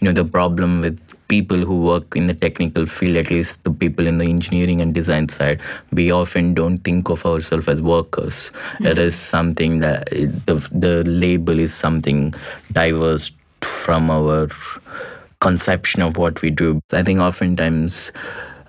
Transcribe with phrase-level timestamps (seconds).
[0.00, 0.98] you know the problem with
[1.28, 4.94] people who work in the technical field, at least the people in the engineering and
[4.94, 5.60] design side,
[5.92, 8.50] we often don't think of ourselves as workers.
[8.50, 8.86] Mm-hmm.
[8.86, 12.34] It is something that the, the label is something
[12.72, 13.30] diverse
[13.62, 14.48] from our
[15.40, 16.82] conception of what we do.
[16.92, 18.12] I think oftentimes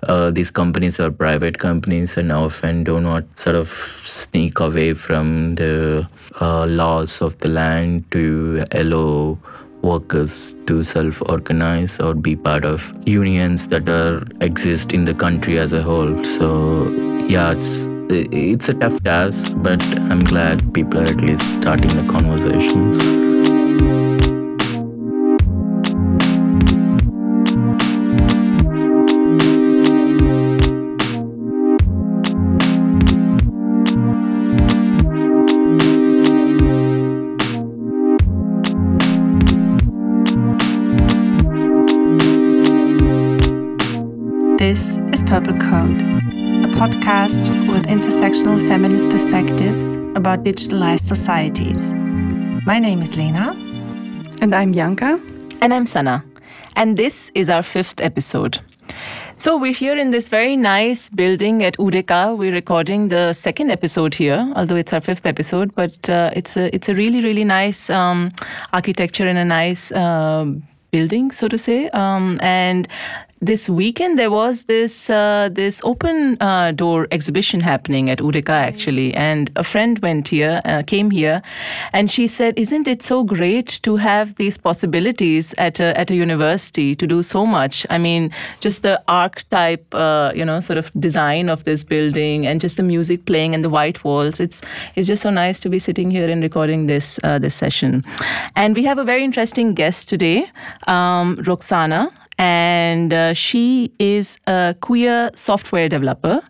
[0.04, 5.54] uh, these companies are private companies and often do not sort of sneak away from
[5.56, 6.08] the
[6.40, 9.38] uh, laws of the land to allow
[9.82, 15.72] workers to self-organize or be part of unions that are exist in the country as
[15.72, 16.22] a whole.
[16.24, 16.88] So
[17.28, 22.10] yeah, it's it's a tough task, but I'm glad people are at least starting the
[22.12, 23.31] conversations.
[44.72, 46.00] This is Purple Code,
[46.64, 49.84] a podcast with intersectional feminist perspectives
[50.16, 51.92] about digitalized societies.
[52.64, 53.50] My name is Lena.
[54.40, 55.20] And I'm Janka.
[55.60, 56.24] And I'm Sana.
[56.74, 58.60] And this is our fifth episode.
[59.36, 62.38] So we're here in this very nice building at UDK.
[62.38, 65.74] We're recording the second episode here, although it's our fifth episode.
[65.74, 68.30] But uh, it's a it's a really really nice um,
[68.72, 70.46] architecture and a nice uh,
[70.92, 71.90] building, so to say.
[71.90, 72.88] Um, and
[73.42, 79.12] this weekend there was this uh, this open uh, door exhibition happening at UDK actually,
[79.14, 81.42] and a friend went here, uh, came here,
[81.92, 86.14] and she said, "Isn't it so great to have these possibilities at a at a
[86.14, 87.84] university to do so much?
[87.90, 92.60] I mean, just the archetype, uh, you know, sort of design of this building, and
[92.60, 94.38] just the music playing and the white walls.
[94.38, 94.62] It's
[94.94, 98.04] it's just so nice to be sitting here and recording this uh, this session,
[98.54, 100.46] and we have a very interesting guest today,
[100.86, 106.40] um, Rukhsana and uh, she is a queer software developer.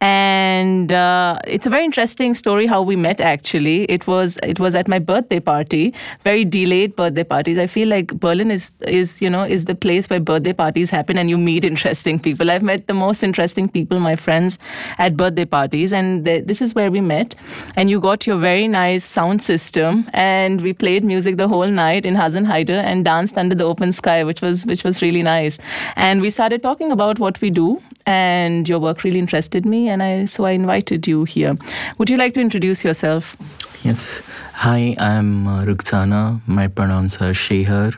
[0.00, 3.20] And uh, it's a very interesting story how we met.
[3.20, 5.94] Actually, it was it was at my birthday party,
[6.24, 7.58] very delayed birthday parties.
[7.58, 11.18] I feel like Berlin is is you know is the place where birthday parties happen
[11.18, 12.50] and you meet interesting people.
[12.50, 14.58] I've met the most interesting people, my friends,
[14.98, 17.36] at birthday parties, and th- this is where we met.
[17.76, 22.04] And you got your very nice sound system, and we played music the whole night
[22.04, 25.58] in Hasenheide and danced under the open sky, which was which was really nice nice.
[25.96, 27.66] And we started talking about what we do,
[28.06, 31.56] and your work really interested me, and I so I invited you here.
[31.98, 33.36] Would you like to introduce yourself?
[33.84, 34.22] Yes.
[34.62, 36.40] Hi, I'm uh, Rukhsana.
[36.46, 37.90] My pronouns are she, her.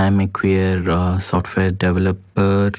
[0.00, 2.72] I'm a queer uh, software developer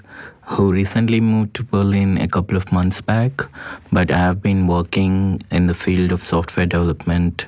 [0.50, 3.46] who recently moved to Berlin a couple of months back,
[3.92, 7.48] but I have been working in the field of software development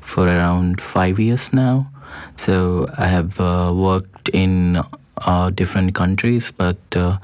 [0.00, 1.74] for around five years now.
[2.36, 4.80] So I have uh, worked in
[5.26, 7.18] uh, different countries, but uh,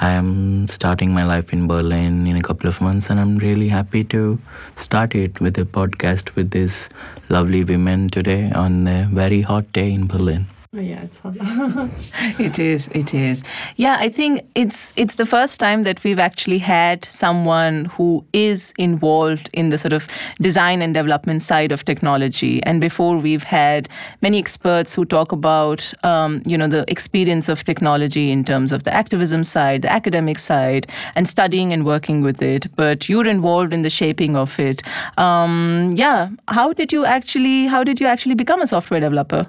[0.00, 3.68] I am starting my life in Berlin in a couple of months, and I'm really
[3.68, 4.38] happy to
[4.76, 6.88] start it with a podcast with these
[7.28, 10.46] lovely women today on a very hot day in Berlin.
[10.76, 11.36] Oh, yeah, it's hard.
[12.40, 12.88] it is.
[12.88, 13.44] It is.
[13.76, 18.72] Yeah, I think it's it's the first time that we've actually had someone who is
[18.76, 20.08] involved in the sort of
[20.40, 22.60] design and development side of technology.
[22.64, 23.88] And before we've had
[24.20, 28.82] many experts who talk about um, you know the experience of technology in terms of
[28.82, 32.66] the activism side, the academic side, and studying and working with it.
[32.74, 34.82] But you're involved in the shaping of it.
[35.18, 36.30] Um, yeah.
[36.48, 37.66] How did you actually?
[37.66, 39.46] How did you actually become a software developer?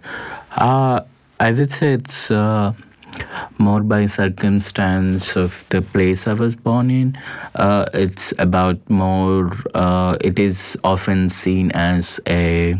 [0.51, 1.01] Uh,
[1.39, 2.73] I would say it's uh,
[3.57, 7.17] more by circumstance of the place I was born in.
[7.55, 12.75] Uh, it's about more, uh, it is often seen as a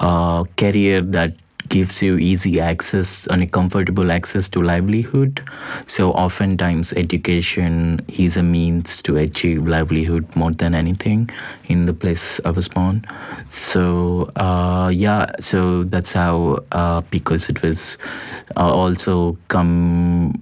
[0.00, 1.32] uh, career that
[1.74, 5.42] gives you easy access and a comfortable access to livelihood.
[5.86, 11.30] So oftentimes education is a means to achieve livelihood more than anything
[11.66, 13.04] in the place I was born.
[13.48, 17.98] So uh, yeah, so that's how uh, because it was
[18.56, 20.40] uh, also come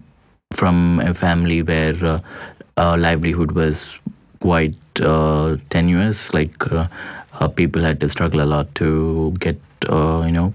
[0.52, 2.20] from a family where uh,
[2.76, 3.98] uh, livelihood was
[4.40, 6.62] quite uh, tenuous, like
[7.56, 9.58] people had to struggle a lot to get
[9.90, 10.52] you know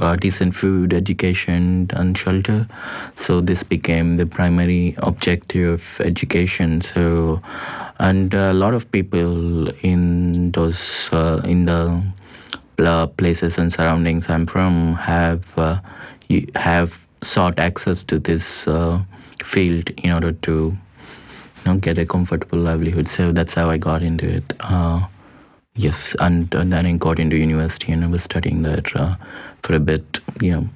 [0.00, 2.66] uh, decent food, education, and shelter.
[3.16, 6.80] So this became the primary objective of education.
[6.80, 7.40] So,
[7.98, 12.02] and a lot of people in those uh, in the
[13.16, 15.78] places and surroundings I'm from have uh,
[16.56, 19.00] have sought access to this uh,
[19.42, 23.08] field in order to you know get a comfortable livelihood.
[23.08, 24.52] So that's how I got into it.
[24.60, 25.06] Uh,
[25.76, 29.16] yes, and, and, then I got into university and I was studying there uh,
[29.62, 30.20] for a bit,
[30.52, 30.68] know,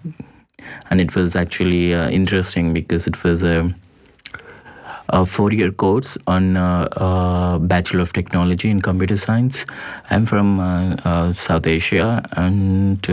[0.91, 3.73] and it was actually uh, interesting because it was a,
[5.11, 9.67] a four-year course on uh, uh, Bachelor of Technology in Computer Science.
[10.11, 13.07] I'm from uh, uh, South Asia, and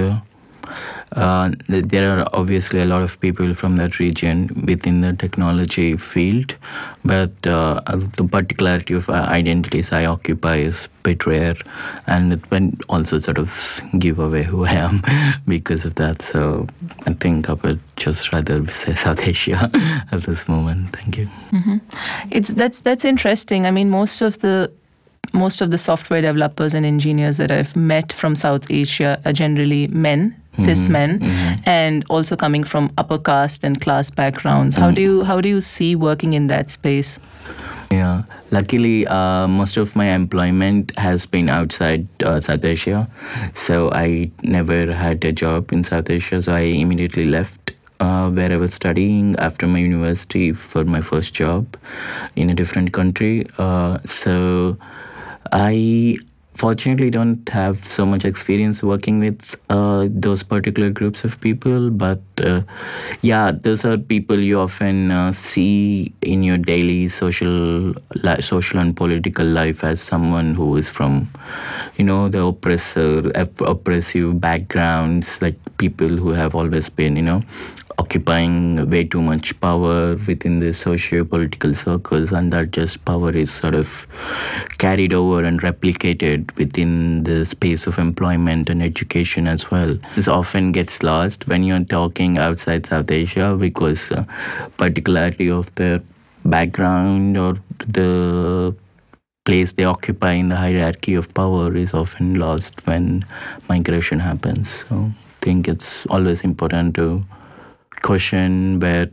[1.15, 5.97] uh, uh, there are obviously a lot of people from that region within the technology
[5.97, 6.56] field,
[7.03, 7.79] but uh,
[8.17, 11.56] the particularity of identities I occupy is a bit rare,
[12.07, 15.01] and it went also sort of give away who I am
[15.47, 16.21] because of that.
[16.21, 16.67] So
[17.06, 19.69] I think I would just rather say South Asia
[20.12, 20.95] at this moment.
[20.95, 21.27] Thank you.
[21.51, 21.77] Mm-hmm.
[22.31, 23.65] It's that's that's interesting.
[23.65, 24.71] I mean, most of the
[25.33, 29.88] most of the software developers and engineers that I've met from South Asia are generally
[29.88, 31.62] men cis men mm-hmm.
[31.66, 35.60] and also coming from upper caste and class backgrounds how do you how do you
[35.60, 37.19] see working in that space
[37.92, 43.07] Yeah, luckily, uh, most of my employment has been outside uh, South Asia.
[43.54, 46.42] So I never had a job in South Asia.
[46.42, 51.33] So I immediately left uh, where I was studying after my university for my first
[51.33, 51.77] job
[52.36, 53.45] in a different country.
[53.57, 54.77] Uh, so
[55.51, 56.18] I
[56.56, 62.21] fortunately don't have so much experience working with uh, those particular groups of people but
[62.42, 62.62] uh,
[63.21, 67.94] yeah those are people you often uh, see in your daily social
[68.24, 71.27] li- social and political life as someone who is from
[71.98, 77.44] you know the oppressor oppressive backgrounds like people who have always been you know
[77.97, 83.75] occupying way too much power within the socio-political circles and that just power is sort
[83.75, 84.07] of
[84.77, 89.97] carried over and replicated within the space of employment and education as well.
[90.15, 94.25] This often gets lost when you're talking outside south asia because uh,
[94.77, 96.01] particularity of their
[96.44, 97.57] background or
[97.88, 98.75] the
[99.45, 103.24] place they occupy in the hierarchy of power is often lost when
[103.69, 104.86] migration happens.
[104.88, 107.24] So i think it's always important to
[108.07, 109.09] question where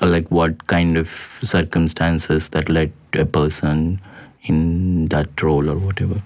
[0.00, 1.08] like what kind of
[1.52, 2.92] circumstances that led
[3.24, 4.00] a person
[4.42, 6.22] in that role or whatever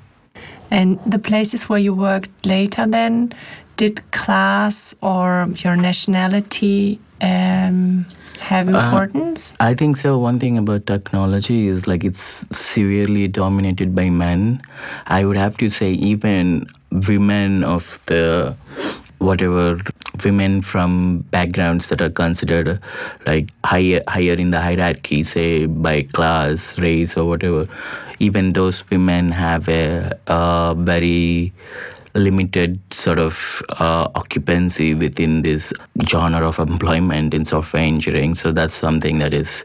[0.70, 3.32] and the places where you worked later then
[3.76, 8.06] did class or your nationality um,
[8.40, 9.52] have importance?
[9.52, 10.18] Uh, I think so.
[10.18, 14.62] One thing about technology is like it's severely dominated by men.
[15.06, 18.56] I would have to say, even women of the
[19.18, 19.78] whatever
[20.24, 22.80] women from backgrounds that are considered
[23.26, 27.66] like higher higher in the hierarchy say by class race or whatever
[28.18, 31.52] even those women have a, a very
[32.14, 35.72] limited sort of uh, occupancy within this
[36.08, 38.34] genre of employment in software engineering.
[38.34, 39.64] So that's something that is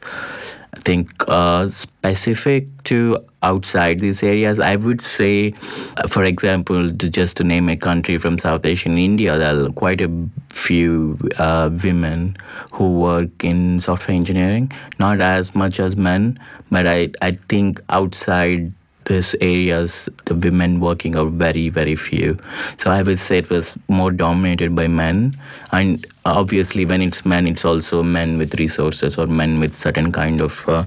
[0.74, 5.54] I think uh, specific to outside these areas, I would say,
[5.98, 9.66] uh, for example, to just to name a country from South Asia, in India, there
[9.66, 10.10] are quite a
[10.50, 12.38] few uh, women
[12.72, 14.72] who work in software engineering.
[14.98, 16.40] Not as much as men,
[16.70, 18.72] but I, I think outside
[19.06, 22.38] these areas, the women working are very, very few.
[22.78, 25.38] So I would say it was more dominated by men.
[25.72, 30.42] And obviously, when it's men, it's also men with resources or men with certain kind
[30.42, 30.86] of uh,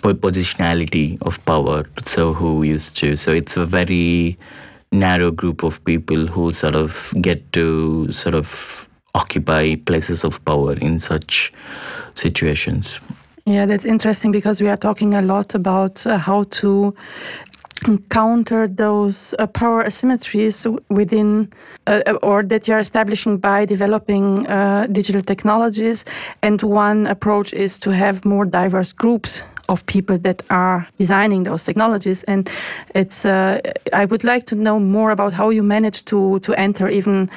[0.00, 1.84] positionality of power.
[2.04, 3.16] So who used to.
[3.16, 4.36] So it's a very
[4.92, 10.74] narrow group of people who sort of get to sort of occupy places of power
[10.74, 11.52] in such
[12.14, 13.00] situations.
[13.46, 16.94] Yeah, that's interesting because we are talking a lot about uh, how to
[18.08, 21.50] counter those uh, power asymmetries within
[21.86, 26.06] uh, or that you're establishing by developing uh, digital technologies.
[26.42, 31.64] And one approach is to have more diverse groups of people that are designing those
[31.64, 32.22] technologies.
[32.24, 32.50] And
[32.94, 33.60] it's uh,
[33.92, 37.30] i would like to know more about how you managed to to enter even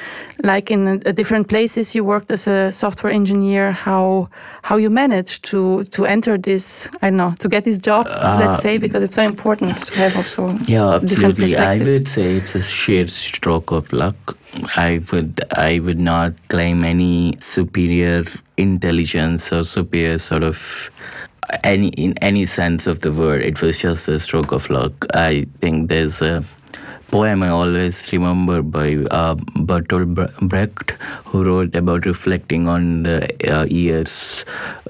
[0.44, 1.96] like in a different places.
[1.96, 3.72] You worked as a software engineer.
[3.72, 4.30] How
[4.64, 8.62] how you managed to to enter this i don't know to get these jobs let's
[8.62, 11.56] say because it's so important to have also yeah absolutely.
[11.56, 14.38] I would say it's a sheer stroke of luck.
[14.76, 18.24] I would i would not claim any superior
[18.58, 20.90] intelligence or superior sort of
[21.64, 25.46] any in any sense of the word it was just a stroke of luck i
[25.62, 26.44] think there's a
[27.10, 30.14] poem I always remember by uh, Bertolt
[30.50, 30.92] Brecht,
[31.26, 34.46] who wrote about reflecting on the uh, years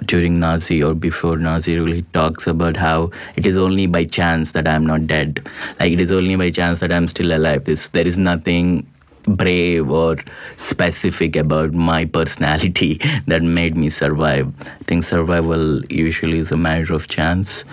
[0.06, 1.92] during Nazi or before Nazi rule.
[1.92, 5.48] He talks about how it is only by chance that I'm not dead.
[5.80, 7.66] Like it is only by chance that I'm still alive.
[7.66, 8.88] This there is nothing
[9.28, 10.18] brave or
[10.56, 12.96] specific about my personality
[13.28, 14.52] that made me survive.
[14.62, 17.64] I think survival usually is a matter of chance.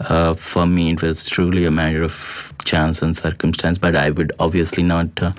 [0.00, 4.32] Uh, for me, it was truly a matter of chance and circumstance, but I would
[4.38, 5.32] obviously not uh,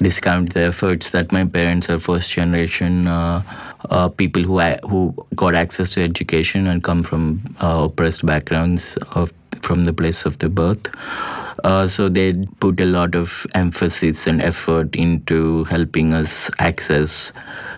[0.00, 3.42] discount the efforts that my parents are first generation uh,
[3.90, 4.58] uh, people who
[4.88, 10.24] who got access to education and come from uh, oppressed backgrounds of, from the place
[10.24, 10.88] of the birth.
[11.64, 17.32] Uh, so they put a lot of emphasis and effort into helping us access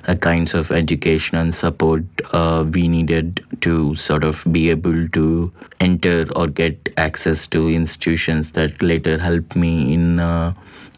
[0.04, 5.52] the kinds of education and support uh, we needed to sort of be able to
[5.80, 10.52] enter or get access to institutions that later helped me in uh,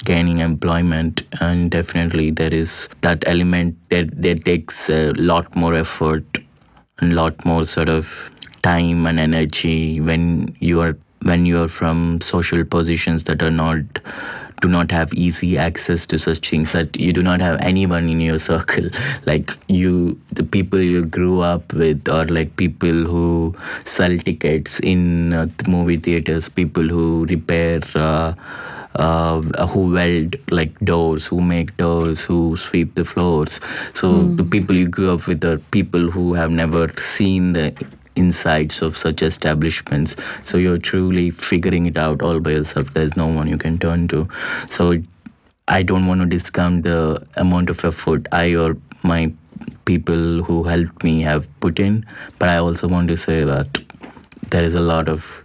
[0.05, 6.25] gaining employment and definitely there is that element that, that takes a lot more effort
[6.99, 8.31] and a lot more sort of
[8.63, 13.79] time and energy when you are when you are from social positions that are not
[14.61, 18.21] do not have easy access to such things that you do not have anyone in
[18.21, 18.89] your circle
[19.27, 23.55] like you the people you grew up with or like people who
[23.85, 28.33] sell tickets in uh, movie theaters people who repair uh,
[28.97, 33.59] uh, who weld like doors, who make doors, who sweep the floors.
[33.95, 34.37] So mm.
[34.37, 37.75] the people you grew up with are people who have never seen the
[38.17, 40.17] insides of such establishments.
[40.43, 42.93] So you're truly figuring it out all by yourself.
[42.95, 44.29] There's no one you can turn to.
[44.69, 45.03] So
[45.69, 49.33] I don't want to discount the amount of effort I or my
[49.85, 52.05] people who helped me have put in,
[52.39, 53.79] but I also want to say that
[54.51, 55.45] there is a lot of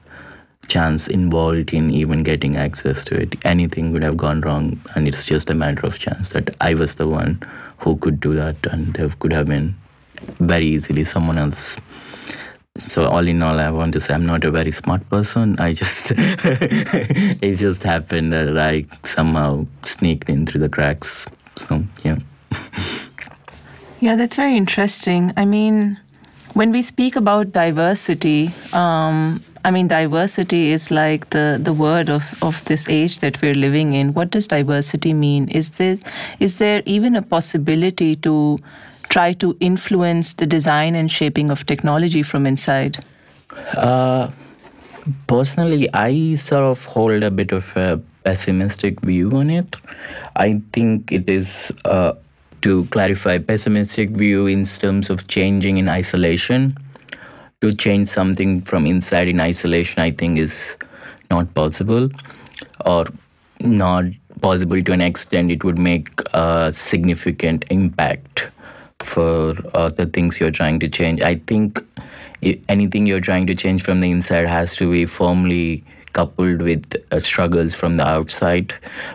[0.68, 3.36] chance involved in even getting access to it.
[3.46, 6.96] Anything could have gone wrong, and it's just a matter of chance that I was
[6.96, 7.42] the one
[7.78, 9.76] who could do that, and there could have been
[10.40, 11.78] very easily someone else.
[12.78, 15.60] So all in all, I want to say I'm not a very smart person.
[15.60, 21.28] I just it just happened that I somehow sneaked in through the cracks.
[21.56, 22.18] So yeah.
[24.00, 25.34] yeah, that's very interesting.
[25.36, 26.00] I mean,
[26.54, 32.42] when we speak about diversity, um, I mean, diversity is like the, the word of,
[32.42, 34.14] of this age that we're living in.
[34.14, 35.50] What does diversity mean?
[35.50, 35.98] Is there,
[36.40, 38.58] is there even a possibility to
[39.18, 42.98] try to influence the design and shaping of technology from inside?
[43.76, 44.30] Uh,
[45.26, 49.76] personally, I sort of hold a bit of a pessimistic view on it.
[50.36, 52.14] I think it is, uh,
[52.62, 56.78] to clarify, pessimistic view in terms of changing in isolation.
[57.62, 60.78] To change something from inside in isolation, I think is
[61.32, 62.10] not possible,
[62.86, 63.08] or
[63.62, 64.06] not
[64.42, 68.52] possible to an extent it would make a significant impact
[69.02, 71.22] for uh, the things you're trying to change.
[71.22, 71.84] I think
[72.70, 77.20] anything you're trying to change from the inside has to be firmly coupled with uh,
[77.20, 78.74] struggles from the outside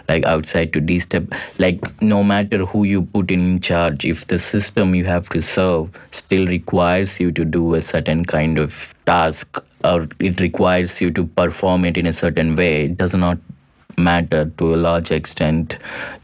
[0.09, 4.95] like outside to destep like no matter who you put in charge if the system
[4.95, 10.07] you have to serve still requires you to do a certain kind of task or
[10.21, 13.39] it requires you to perform it in a certain way it does not
[13.99, 15.79] matter to a large extent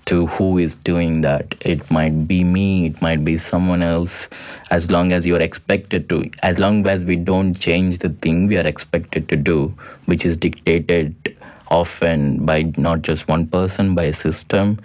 [0.06, 1.54] to who is doing that.
[1.60, 4.28] It might be me, it might be someone else.
[4.70, 8.56] As long as you're expected to, as long as we don't change the thing we
[8.56, 9.74] are expected to do,
[10.06, 11.36] which is dictated
[11.68, 14.80] often by not just one person, by a system,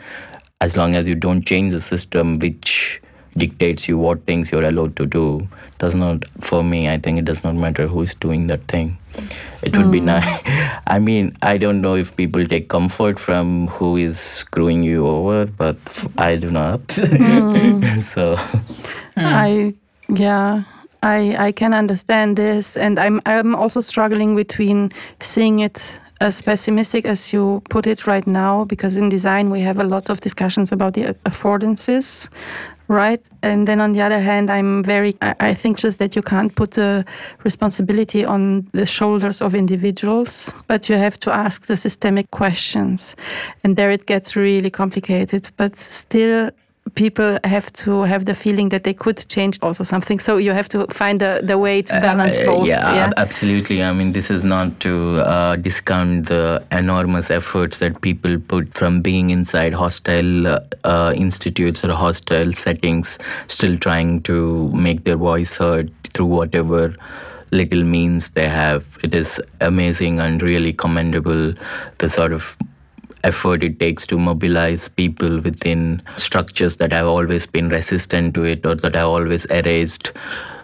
[0.61, 3.01] as long as you don't change the system which
[3.37, 5.47] dictates you what things you're allowed to do
[5.79, 8.97] does not for me i think it does not matter who's doing that thing
[9.61, 9.91] it would mm.
[9.91, 10.05] be hmm.
[10.05, 10.43] nice
[10.87, 15.45] i mean i don't know if people take comfort from who is screwing you over
[15.45, 15.77] but
[16.17, 18.01] i do not mm.
[18.13, 18.35] so
[19.17, 19.73] i
[20.09, 20.63] yeah
[21.05, 27.05] I, I can understand this and I'm I'm also struggling between seeing it as pessimistic
[27.05, 30.71] as you put it right now, because in design we have a lot of discussions
[30.71, 32.29] about the affordances
[32.93, 33.29] right?
[33.41, 36.71] And then on the other hand, I'm very, I think just that you can't put
[36.71, 37.05] the
[37.43, 43.15] responsibility on the shoulders of individuals, but you have to ask the systemic questions.
[43.63, 45.49] And there it gets really complicated.
[45.57, 46.51] But still,
[46.95, 50.19] people have to have the feeling that they could change also something.
[50.19, 52.67] So you have to find the, the way to uh, balance uh, both.
[52.67, 53.83] Yeah, yeah, absolutely.
[53.83, 59.01] I mean, this is not to uh, discount the enormous efforts that people put from
[59.01, 65.91] being inside hostile uh, institutes or hostile settings, still trying to make their voice heard
[66.13, 66.95] through whatever
[67.51, 68.97] little means they have.
[69.03, 71.53] It is amazing and really commendable
[71.99, 72.57] the sort of
[73.23, 78.65] effort it takes to mobilize people within structures that have always been resistant to it
[78.65, 80.11] or that have always erased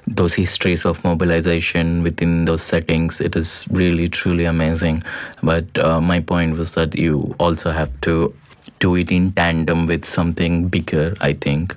[0.08, 3.22] those histories of mobilization within those settings.
[3.22, 5.04] It is really truly amazing.
[5.44, 8.34] But uh, my point was that you also have to
[8.80, 11.76] do it in tandem with something bigger i think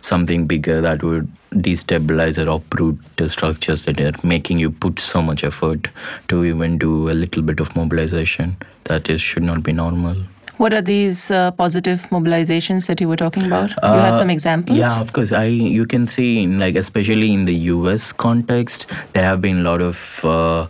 [0.00, 5.20] something bigger that would destabilize or uproot the structures that are making you put so
[5.22, 5.88] much effort
[6.28, 10.16] to even do a little bit of mobilization that is should not be normal
[10.62, 13.70] What are these uh, positive mobilizations that you were talking about?
[13.82, 14.78] you have Uh, some examples?
[14.80, 15.30] Yeah, of course.
[15.38, 15.44] I
[15.76, 18.08] you can see in like especially in the U.S.
[18.24, 20.02] context, there have been a lot of
[20.32, 20.66] uh,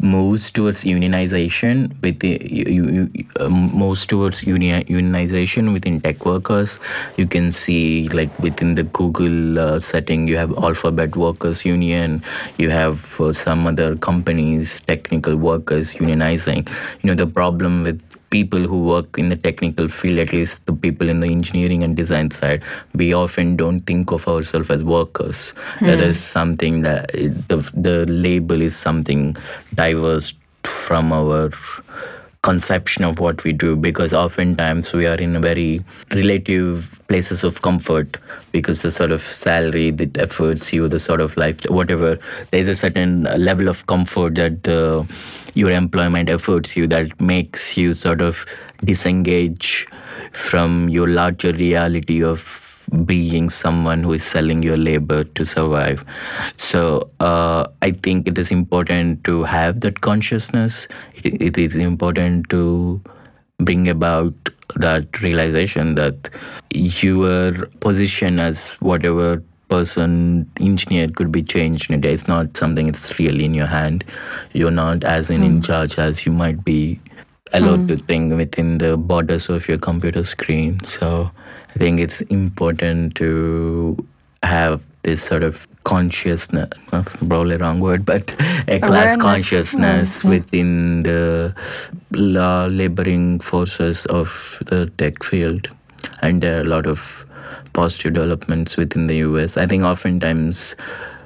[0.00, 6.78] moves towards unionization with the you, you, uh, moves towards uni- unionization within tech workers.
[7.16, 12.22] You can see like within the Google uh, setting, you have Alphabet Workers Union.
[12.58, 16.68] You have uh, some other companies, technical workers unionizing.
[17.02, 20.72] You know the problem with people who work in the technical field, at least the
[20.72, 22.62] people in the engineering and design side,
[22.94, 25.52] we often don't think of ourselves as workers.
[25.80, 26.04] That hmm.
[26.04, 29.36] is something that the, the label is something
[29.74, 30.32] diverse
[30.64, 31.50] from our
[32.42, 35.80] conception of what we do because oftentimes we are in very
[36.12, 38.16] relative places of comfort
[38.52, 42.18] because the sort of salary that affords you the sort of life whatever
[42.50, 45.04] there's a certain level of comfort that the
[45.54, 48.46] your employment affords you that makes you sort of
[48.84, 49.86] disengage
[50.32, 56.04] from your larger reality of being someone who is selling your labor to survive.
[56.56, 60.88] So uh, I think it is important to have that consciousness.
[61.14, 63.00] It, it is important to
[63.58, 64.34] bring about
[64.76, 66.28] that realization that
[66.72, 72.12] your position as whatever person engineer could be changed in a day.
[72.12, 74.04] It's not something it's really in your hand.
[74.52, 77.00] You're not as in, in charge as you might be
[77.52, 77.86] allowed hmm.
[77.88, 80.80] to think within the borders of your computer screen.
[80.86, 81.30] So
[81.70, 83.96] I think it's important to
[84.42, 88.32] have this sort of consciousness, that's probably wrong word, but
[88.68, 89.16] a class Awareness.
[89.16, 90.34] consciousness hmm, hmm.
[90.34, 91.54] within the
[92.12, 95.68] la- laboring forces of the tech field.
[96.22, 97.26] And there are a lot of
[97.72, 99.56] positive developments within the US.
[99.56, 100.76] I think oftentimes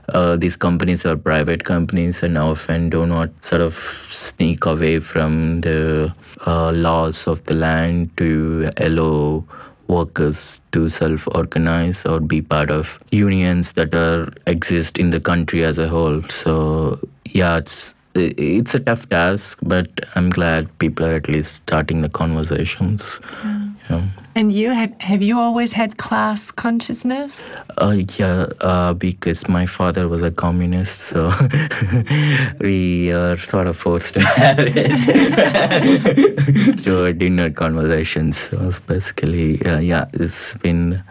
[0.09, 5.61] uh, these companies are private companies and often do not sort of sneak away from
[5.63, 6.15] the
[6.47, 9.45] uh, laws of the land to allow
[9.87, 15.79] workers to self-organize or be part of unions that are exist in the country as
[15.79, 16.23] a whole.
[16.25, 22.01] So yeah, it's it's a tough task, but I'm glad people are at least starting
[22.01, 23.21] the conversations.
[23.45, 23.64] Yeah.
[24.37, 27.45] And you have have you always had class consciousness?
[27.79, 31.31] Uh, yeah, uh, because my father was a communist, so
[32.61, 34.75] we are sort of forced to have it
[36.81, 38.37] through our dinner conversations.
[38.39, 41.05] So basically, uh, yeah, it's been,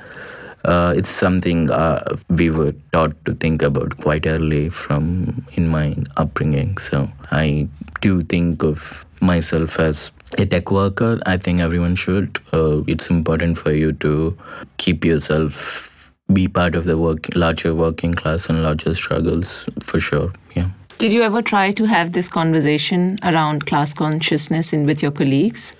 [0.66, 5.96] uh, it's something uh, we were taught to think about quite early from in my
[6.18, 6.78] upbringing.
[6.78, 7.70] So I
[8.02, 11.19] do think of myself as a tech worker.
[11.26, 12.39] I think everyone should.
[12.52, 14.38] Uh, it's important for you to
[14.78, 20.32] keep yourself be part of the work larger working class and larger struggles for sure
[20.56, 25.12] yeah Did you ever try to have this conversation around class consciousness in with your
[25.12, 25.74] colleagues?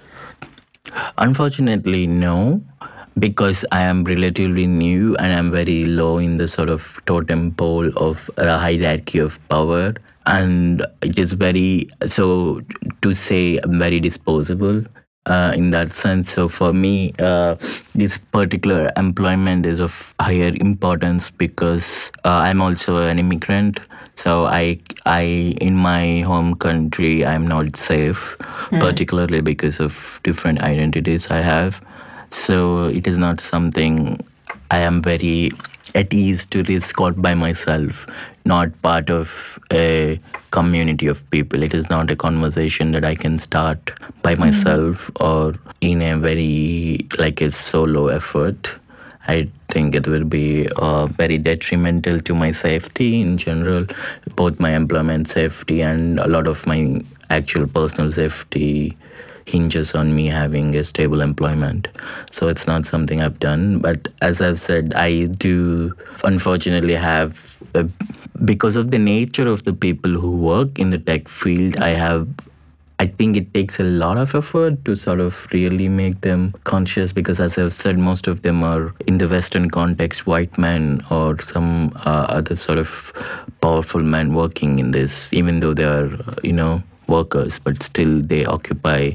[1.17, 2.61] unfortunately no
[3.17, 7.89] because i am relatively new and i'm very low in the sort of totem pole
[7.95, 9.93] of a hierarchy of power
[10.25, 12.62] and it is very so
[13.01, 14.83] to say i'm very disposable
[15.25, 16.31] uh, in that sense.
[16.31, 17.55] So for me, uh,
[17.95, 23.79] this particular employment is of higher importance because uh, I'm also an immigrant.
[24.15, 28.38] So I, I in my home country, I'm not safe,
[28.69, 31.81] particularly because of different identities I have.
[32.31, 34.23] So it is not something
[34.71, 35.51] I am very
[35.95, 38.08] at ease to risk out by myself,
[38.45, 40.19] not part of a
[40.51, 41.63] community of people.
[41.63, 47.08] It is not a conversation that I can start by myself or in a very
[47.17, 48.75] like a solo effort.
[49.27, 53.86] I think it will be uh, very detrimental to my safety in general,
[54.36, 58.97] both my employment safety and a lot of my actual personal safety
[59.45, 61.88] hinges on me having a stable employment.
[62.32, 63.79] So it's not something I've done.
[63.79, 67.88] But as I've said, I do unfortunately have, a,
[68.45, 72.27] because of the nature of the people who work in the tech field, I have.
[72.99, 77.12] I think it takes a lot of effort to sort of really make them conscious
[77.12, 81.38] because, as I've said, most of them are in the Western context, white men or
[81.41, 83.12] some uh, other sort of
[83.62, 86.10] powerful men working in this, even though they are,
[86.43, 89.11] you know, workers, but still they occupy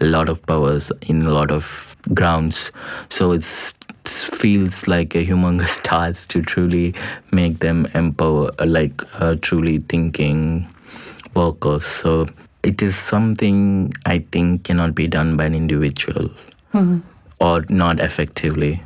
[0.00, 2.72] a lot of powers in a lot of grounds.
[3.08, 3.74] So it's
[4.04, 6.94] it feels like a humongous task to truly
[7.30, 10.68] make them empower, like uh, truly thinking
[11.34, 11.86] workers.
[11.86, 12.26] So
[12.64, 16.30] it is something I think cannot be done by an individual
[17.40, 18.82] or not effectively.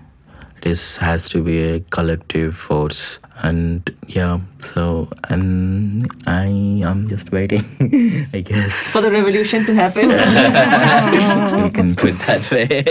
[0.63, 6.47] This has to be a collective force and yeah so and i
[6.85, 7.65] am just waiting
[8.33, 8.93] i guess.
[8.93, 10.11] For the revolution to happen.
[11.65, 12.85] you can put that way.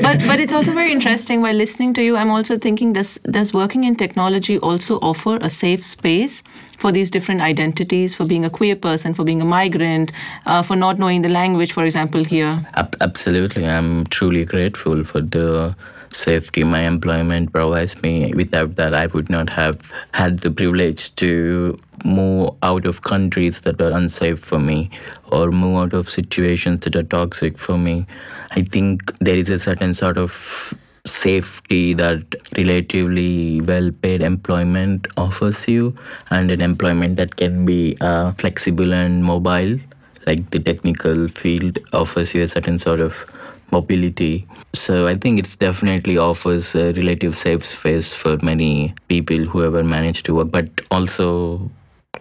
[0.02, 3.52] But but it's also very interesting while listening to you i'm also thinking does does
[3.52, 6.42] working in technology also offer a safe space
[6.78, 10.12] for these different identities for being a queer person for being a migrant
[10.46, 12.64] uh, for not knowing the language for example here?
[12.74, 13.66] Ab- absolutely.
[13.66, 15.74] I'm truly grateful for the
[16.12, 21.76] safety my employment provides me without that i would not have had the privilege to
[22.04, 24.90] move out of countries that are unsafe for me
[25.30, 28.06] or move out of situations that are toxic for me.
[28.50, 30.74] I think there is a certain sort of
[31.06, 32.22] safety that
[32.56, 35.96] relatively well paid employment offers you
[36.30, 39.78] and an employment that can be uh, flexible and mobile.
[40.26, 43.32] Like the technical field offers you a certain sort of
[43.70, 44.46] mobility.
[44.74, 49.84] So I think it definitely offers a relative safe space for many people who ever
[49.84, 51.70] managed to work, but also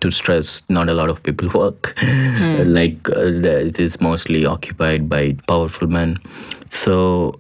[0.02, 1.96] to stress not a lot of people work.
[2.02, 3.28] Like uh,
[3.70, 6.20] it is mostly occupied by powerful men.
[6.70, 7.40] So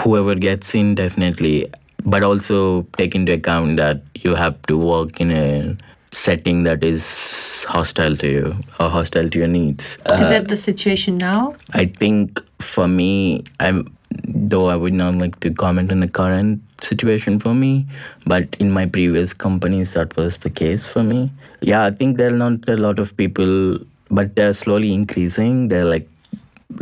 [0.00, 1.66] whoever gets in definitely.
[2.06, 5.76] But also take into account that you have to work in a
[6.14, 10.56] setting that is hostile to you or hostile to your needs Is that uh, the
[10.56, 11.54] situation now?
[11.72, 16.62] I think for me, I'm though I would not like to comment on the current
[16.80, 17.86] situation for me,
[18.26, 21.32] but in my previous companies that was the case for me.
[21.60, 23.78] Yeah, I think there are not a lot of people,
[24.10, 25.68] but they're slowly increasing.
[25.68, 26.08] They're like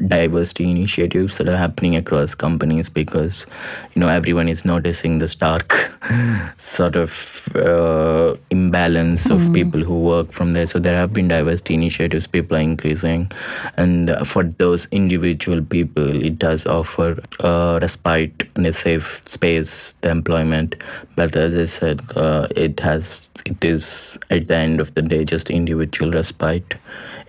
[0.07, 3.47] diversity initiatives that are happening across companies because
[3.95, 5.73] you know everyone is noticing the stark
[6.57, 10.67] sort of uh, imbalance of people who work from there.
[10.67, 13.31] So there have been diversity initiatives people are increasing.
[13.77, 20.11] And for those individual people it does offer uh, respite and a safe space the
[20.11, 20.77] employment.
[21.17, 25.25] But as i said uh, it has it is at the end of the day
[25.25, 26.75] just individual respite.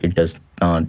[0.02, 0.84] It does not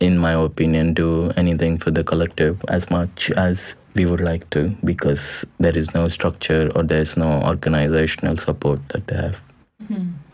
[0.00, 4.74] in my opinion, do anything for the collective as much as we would like to
[4.84, 9.42] because there is no structure or there's no organizational support that they have.
[9.82, 10.27] Mm-hmm.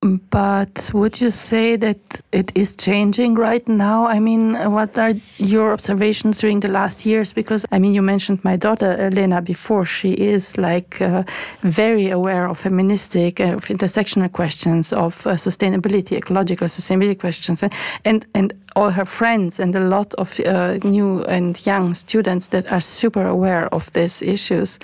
[0.00, 4.06] But would you say that it is changing right now?
[4.06, 7.32] I mean, what are your observations during the last years?
[7.32, 9.84] Because, I mean, you mentioned my daughter, Elena, before.
[9.84, 11.24] She is like uh,
[11.62, 17.64] very aware of feministic, uh, of intersectional questions, of uh, sustainability, ecological sustainability questions.
[17.64, 22.48] And, and, and all her friends and a lot of uh, new and young students
[22.48, 24.78] that are super aware of these issues.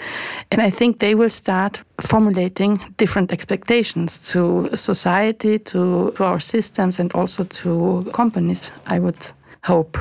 [0.50, 6.98] And I think they will start formulating different expectations to society, to, to our systems,
[6.98, 9.96] and also to companies, I would hope.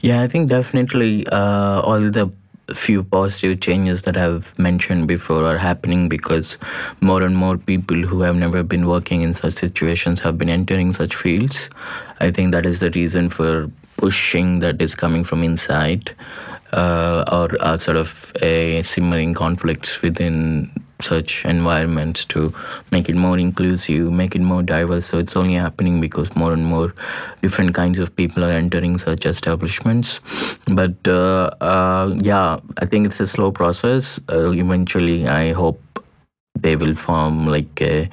[0.00, 2.30] Yeah, I think definitely uh, all the
[2.74, 6.56] few positive changes that I've mentioned before are happening because
[7.00, 10.92] more and more people who have never been working in such situations have been entering
[10.92, 11.68] such fields.
[12.20, 16.12] I think that is the reason for pushing that is coming from inside
[16.72, 20.70] or uh, sort of a simmering conflicts within
[21.02, 22.54] such environments to
[22.90, 25.06] make it more inclusive, make it more diverse.
[25.06, 26.94] So it's only happening because more and more
[27.42, 30.20] different kinds of people are entering such establishments.
[30.66, 34.20] But uh, uh, yeah, I think it's a slow process.
[34.30, 35.80] Uh, eventually, I hope
[36.58, 38.04] they will form like uh,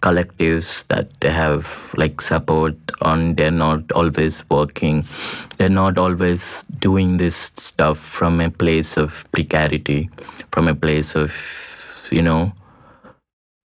[0.00, 5.04] collectives that have like support on they're not always working.
[5.58, 10.10] They're not always doing this stuff from a place of precarity
[10.52, 12.52] from a place of you know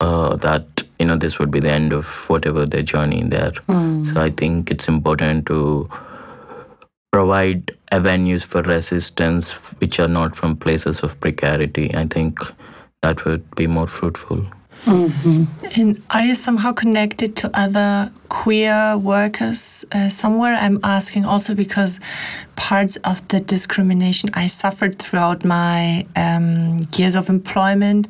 [0.01, 3.53] uh, that you know this would be the end of whatever their journey there.
[4.05, 5.89] So i think it's important to
[7.13, 11.95] provide avenues for resistance which are not from places of precarity.
[11.95, 12.39] I think
[13.03, 14.45] that would be more fruitful
[14.87, 20.55] And are you somehow connected to other queer workers uh, somewhere?
[20.55, 22.01] I'm asking also because
[22.57, 28.09] parts of the discrimination I suffered throughout my um, years of employment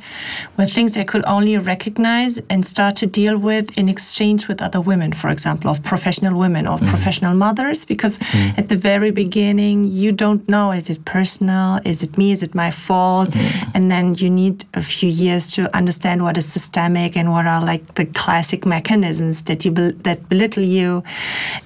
[0.58, 4.80] were things I could only recognize and start to deal with in exchange with other
[4.80, 7.84] women, for example, of professional women or professional mothers.
[7.84, 8.18] Because
[8.56, 11.78] at the very beginning, you don't know is it personal?
[11.84, 12.32] Is it me?
[12.32, 13.34] Is it my fault?
[13.74, 17.60] And then you need a few years to understand what is systemic and what are
[17.64, 21.02] like the classic mechanisms that you bel that belittle you.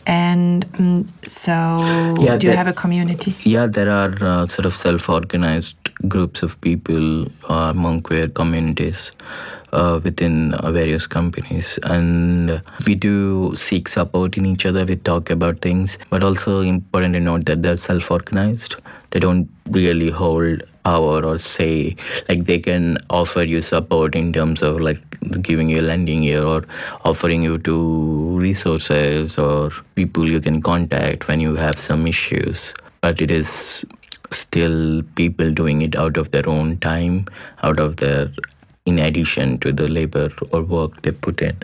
[0.07, 1.55] And um, so,
[2.21, 3.35] Yeah, do you that- have a community?
[3.45, 5.77] Yeah, there are uh, sort of self-organized
[6.09, 9.13] groups of people uh, among queer communities
[9.77, 14.85] uh, within uh, various companies, and we do seek support in each other.
[14.85, 18.77] We talk about things, but also important to note that they're self-organized.
[19.11, 21.97] They don't really hold power or say
[22.29, 25.03] like they can offer you support in terms of like
[25.43, 26.65] giving you lending ear or
[27.05, 27.77] offering you to
[28.39, 33.85] resources or people you can contact when you have some issues but it is
[34.31, 37.25] still people doing it out of their own time
[37.65, 38.31] out of their
[38.87, 41.57] in addition to the labor or work they put in.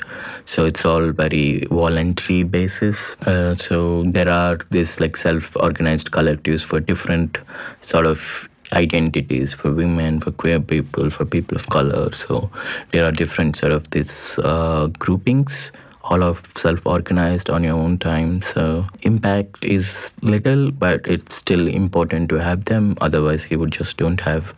[0.45, 3.17] So it's all very voluntary basis.
[3.23, 7.39] Uh, so there are these like self-organized collectives for different
[7.81, 12.11] sort of identities for women, for queer people, for people of color.
[12.11, 12.51] So
[12.91, 15.71] there are different sort of these uh, groupings
[16.05, 22.29] all of self-organized on your own time so impact is little but it's still important
[22.29, 24.53] to have them otherwise you would just don't have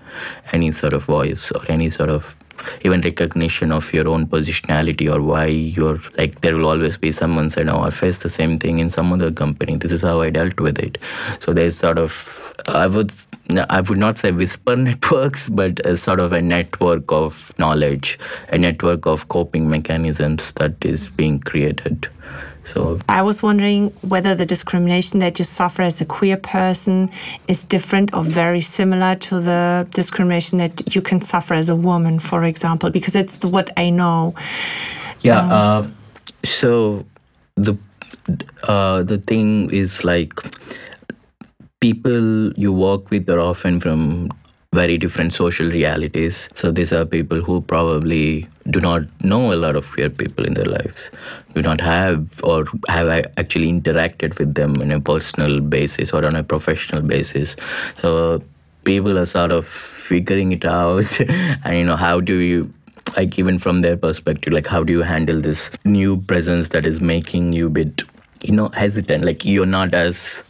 [0.53, 2.35] any sort of voice or any sort of
[2.83, 7.51] even recognition of your own positionality or why you're like there will always be someone
[7.51, 9.77] said oh i faced the same thing in some other company.
[9.77, 10.99] This is how i dealt with it.
[11.40, 13.12] So there's sort of i would
[13.69, 18.59] i would not say whisper networks but a sort of a network of knowledge a
[18.59, 22.09] network of coping mechanisms that is being created
[22.64, 27.11] so I was wondering whether the discrimination that you suffer as a queer person
[27.46, 32.18] is different or very similar to the discrimination that you can suffer as a woman,
[32.18, 34.35] for example, because it's what I know.
[35.20, 35.40] Yeah.
[35.40, 35.88] Um, uh,
[36.44, 37.07] so
[37.57, 37.77] the
[38.66, 40.33] uh, the thing is like
[41.81, 44.31] people you work with are often from
[44.75, 46.49] very different social realities.
[46.55, 50.55] So these are people who probably do not know a lot of queer people in
[50.55, 51.11] their lives,
[51.55, 56.35] do not have or have actually interacted with them on a personal basis or on
[56.35, 57.57] a professional basis.
[58.03, 58.43] So
[58.85, 61.21] people are sort of figuring it out,
[61.65, 62.73] and you know how do you
[63.17, 67.01] like even from their perspective like how do you handle this new presence that is
[67.01, 68.03] making you a bit
[68.43, 70.43] you know hesitant like you're not as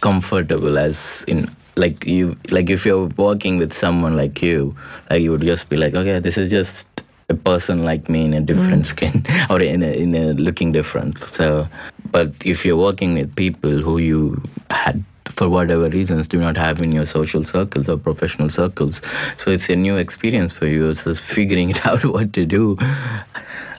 [0.00, 4.74] comfortable as in like you like if you're working with someone like you
[5.10, 8.34] like you would just be like okay this is just a person like me in
[8.34, 8.86] a different mm.
[8.86, 11.68] skin or in a, in a looking different so
[12.10, 16.80] but if you're working with people who you had for whatever reasons do not have
[16.80, 19.00] in your social circles or professional circles
[19.36, 22.76] so it's a new experience for you it's just figuring it out what to do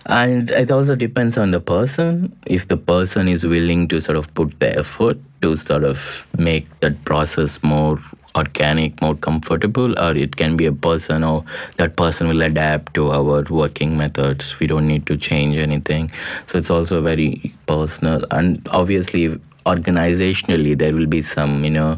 [0.10, 2.36] and it also depends on the person.
[2.48, 6.68] If the person is willing to sort of put the effort to sort of make
[6.80, 8.00] that process more
[8.36, 11.46] organic, more comfortable, or it can be a person or
[11.78, 14.60] that person will adapt to our working methods.
[14.60, 16.12] We don't need to change anything.
[16.48, 18.24] So it's also very personal.
[18.32, 21.98] And obviously, organizationally, there will be some, you know,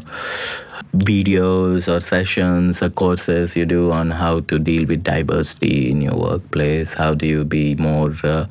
[0.94, 6.16] videos or sessions or courses you do on how to deal with diversity in your
[6.16, 6.94] workplace?
[6.94, 8.46] How do you be more uh,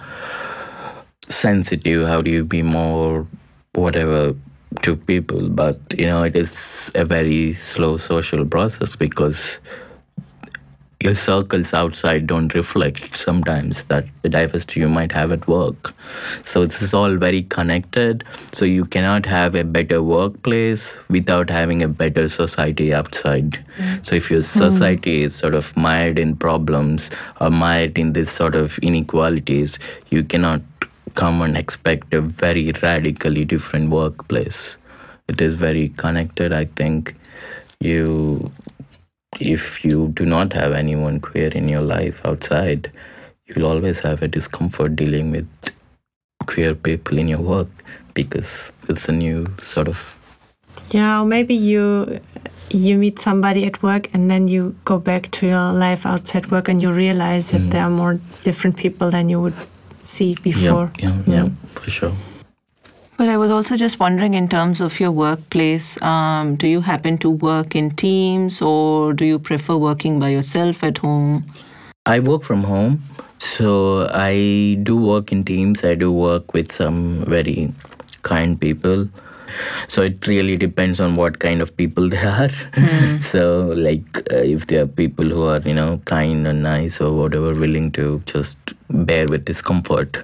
[1.28, 2.08] sensitive?
[2.08, 3.28] How do you be more
[3.74, 4.36] whatever
[4.82, 5.50] to people?
[5.50, 9.60] But you know, it is a very slow social process because
[11.04, 15.94] your circles outside don't reflect sometimes that the diversity you might have at work.
[16.44, 18.24] So this is all very connected.
[18.52, 23.64] So you cannot have a better workplace without having a better society outside.
[23.78, 24.06] Mm.
[24.06, 25.26] So if your society mm.
[25.26, 27.10] is sort of mired in problems
[27.40, 30.62] or mired in this sort of inequalities, you cannot
[31.16, 34.78] come and expect a very radically different workplace.
[35.28, 37.16] It is very connected, I think.
[37.80, 38.52] You
[39.40, 42.92] if you do not have anyone queer in your life outside,
[43.46, 45.48] you'll always have a discomfort dealing with
[46.48, 47.70] queer people in your work
[48.14, 50.18] because it's a new sort of
[50.92, 52.20] yeah or maybe you
[52.70, 56.68] you meet somebody at work and then you go back to your life outside work
[56.68, 57.72] and you realize that mm.
[57.72, 59.54] there are more different people than you would
[60.04, 60.92] see before.
[60.98, 62.14] yeah yeah, yeah, yeah for sure
[63.22, 67.20] but I was also just wondering, in terms of your workplace, um, do you happen
[67.20, 71.46] to work in teams or do you prefer working by yourself at home?
[72.08, 73.04] I work from home.
[73.38, 75.86] So I do work in teams.
[75.86, 77.72] I do work with some very
[78.24, 79.08] kind people
[79.88, 83.22] so it really depends on what kind of people they are mm.
[83.22, 87.12] so like uh, if there are people who are you know kind and nice or
[87.14, 88.58] whatever willing to just
[88.90, 90.24] bear with discomfort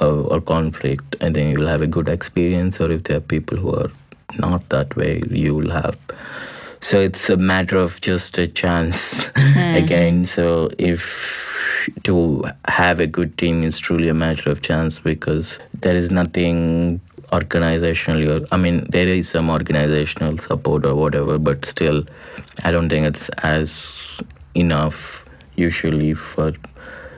[0.00, 3.56] uh, or conflict and then you'll have a good experience or if there are people
[3.56, 3.90] who are
[4.38, 5.96] not that way you will have
[6.80, 9.84] so it's a matter of just a chance mm-hmm.
[9.84, 11.48] again so if
[12.04, 17.00] to have a good team is truly a matter of chance because there is nothing
[17.32, 22.04] organizationally or i mean there is some organizational support or whatever but still
[22.64, 24.20] i don't think it's as
[24.54, 25.24] enough
[25.56, 26.52] usually for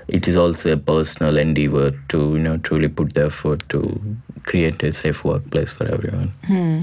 [0.08, 4.00] it is also a personal endeavor to you know truly put the effort to
[4.44, 6.80] create a safe workplace for everyone hmm.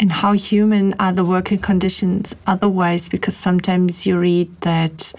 [0.00, 3.08] And how human are the working conditions otherwise?
[3.08, 5.12] Because sometimes you read that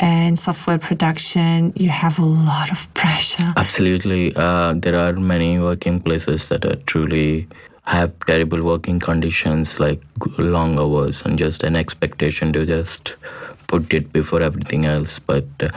[0.00, 3.52] in software production you have a lot of pressure.
[3.56, 4.32] Absolutely.
[4.36, 7.48] Uh, there are many working places that are truly
[7.84, 10.00] have terrible working conditions like
[10.36, 13.16] long hours and just an expectation to just
[13.66, 15.18] put it before everything else.
[15.18, 15.70] But uh,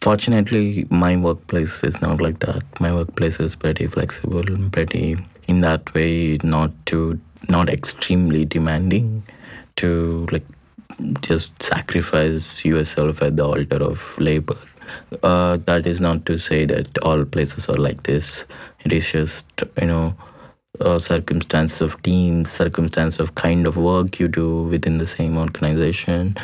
[0.00, 2.62] fortunately, my workplace is not like that.
[2.80, 9.24] My workplace is pretty flexible and pretty in that way, not too not extremely demanding
[9.76, 10.44] to like
[11.20, 14.58] just sacrifice yourself at the altar of labor.
[15.22, 18.44] Uh, that is not to say that all places are like this.
[18.84, 19.46] It is just
[19.80, 20.14] you know
[20.80, 26.36] uh, circumstance of teams, circumstance of kind of work you do within the same organization.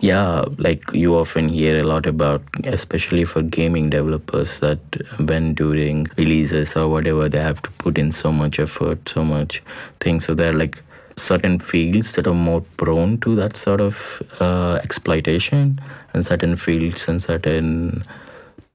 [0.00, 4.78] Yeah, like you often hear a lot about, especially for gaming developers, that
[5.18, 9.62] when during releases or whatever, they have to put in so much effort, so much
[10.00, 10.26] things.
[10.26, 10.82] So they're like
[11.16, 15.80] certain fields that are more prone to that sort of uh, exploitation,
[16.12, 18.04] and certain fields and certain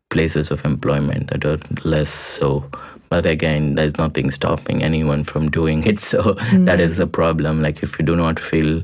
[0.10, 2.66] places of employment that are less so.
[3.10, 6.00] But again, there's nothing stopping anyone from doing it.
[6.14, 6.66] So mm.
[6.66, 7.62] that is the problem.
[7.62, 8.84] Like if you do not feel,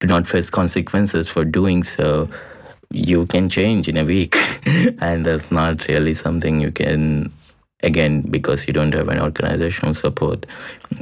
[0.00, 2.28] do not face consequences for doing so,
[2.90, 4.36] you can change in a week,
[5.00, 7.32] and that's not really something you can
[7.82, 10.46] again because you don't have an organizational support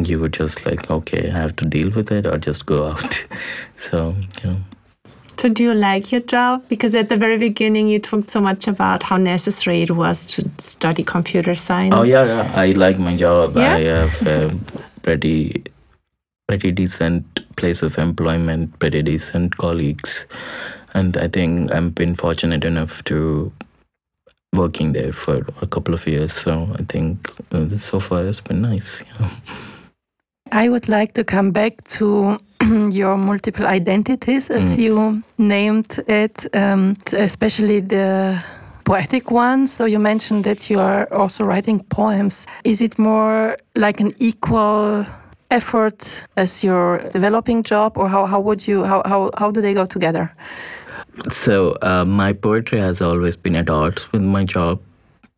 [0.03, 3.25] you would just like okay i have to deal with it or just go out.
[3.77, 4.57] So you know
[5.37, 6.65] so do you like your job?
[6.69, 10.49] Because at the very beginning you talked so much about how necessary it was to
[10.59, 11.95] study computer science.
[11.95, 12.53] Oh yeah, yeah.
[12.55, 13.55] i like my job.
[13.57, 13.75] Yeah?
[13.75, 14.57] i have a
[15.03, 15.65] pretty
[16.47, 17.25] pretty decent
[17.57, 20.27] place of employment pretty decent colleagues
[20.95, 23.53] and i think i've been fortunate enough to
[24.55, 26.33] working there for a couple of years.
[26.33, 29.05] So I think uh, so far it's been nice.
[29.21, 29.29] Yeah.
[30.53, 32.37] I would like to come back to
[32.91, 34.83] your multiple identities, as mm.
[34.83, 38.41] you named it, um, especially the
[38.85, 39.67] poetic one.
[39.67, 42.47] So you mentioned that you are also writing poems.
[42.63, 45.05] Is it more like an equal
[45.51, 49.75] effort as your developing job, or how, how would you how, how how do they
[49.75, 50.33] go together?
[51.31, 54.81] So uh, my poetry has always been at odds with my job.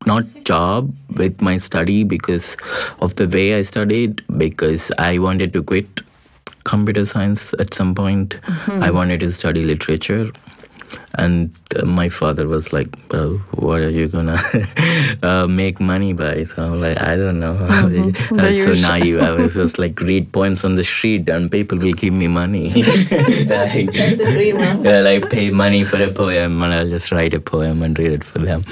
[0.06, 2.56] Not job with my study because
[3.00, 4.22] of the way I studied.
[4.36, 5.86] Because I wanted to quit
[6.64, 8.40] computer science at some point.
[8.42, 8.82] Mm-hmm.
[8.82, 10.26] I wanted to study literature
[11.14, 14.38] and uh, my father was like well what are you gonna
[15.22, 16.44] uh, make money by?
[16.44, 17.54] So i'm like i don't know.
[17.54, 18.40] Mm-hmm.
[18.40, 21.78] i was so naive i was just like read poems on the street and people
[21.78, 22.70] will give me money.
[23.56, 27.34] Like, That's the dream, yeah, like pay money for a poem and i'll just write
[27.34, 28.64] a poem and read it for them.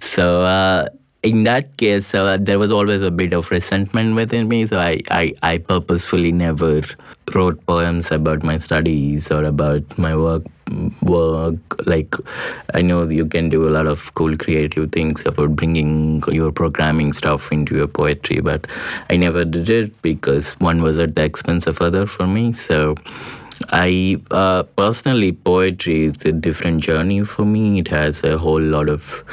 [0.00, 0.88] So uh,
[1.26, 4.64] in that case, uh, there was always a bit of resentment within me.
[4.66, 6.82] So I, I, I purposefully never
[7.34, 10.44] wrote poems about my studies or about my work
[11.02, 12.16] work like
[12.74, 17.12] i know you can do a lot of cool creative things about bringing your programming
[17.12, 18.66] stuff into your poetry but
[19.08, 22.96] i never did it because one was at the expense of other for me so
[23.70, 27.78] I uh, personally, poetry is a different journey for me.
[27.78, 29.24] It has a whole lot of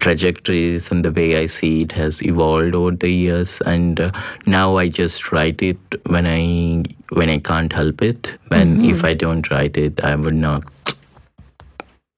[0.00, 3.60] trajectories, and the way I see it has evolved over the years.
[3.62, 4.10] And uh,
[4.46, 8.36] now I just write it when I when I can't help it.
[8.48, 8.90] When mm-hmm.
[8.90, 10.64] if I don't write it, I would not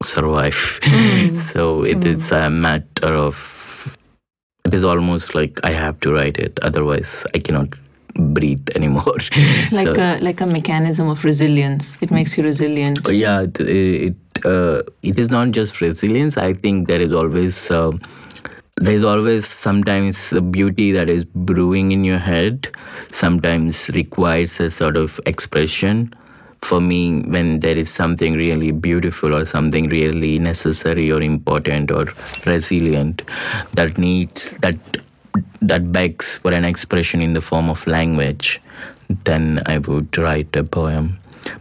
[0.02, 0.80] survive.
[0.82, 1.36] Mm.
[1.52, 2.06] so it mm.
[2.06, 3.96] is a matter of.
[4.64, 7.74] It is almost like I have to write it, otherwise I cannot
[8.20, 9.16] breathe anymore.
[9.72, 12.00] like so, a like a mechanism of resilience.
[12.02, 13.00] It makes you resilient.
[13.08, 16.36] Yeah, it it, uh, it is not just resilience.
[16.36, 17.70] I think there is always.
[17.70, 17.92] Uh,
[18.76, 22.70] there's always sometimes the beauty that is brewing in your head
[23.08, 26.14] sometimes requires a sort of expression
[26.62, 32.06] for me when there is something really beautiful or something really necessary or important or
[32.46, 33.22] resilient
[33.74, 34.76] that needs that
[35.62, 38.60] that begs for an expression in the form of language,
[39.24, 41.18] then I would write a poem.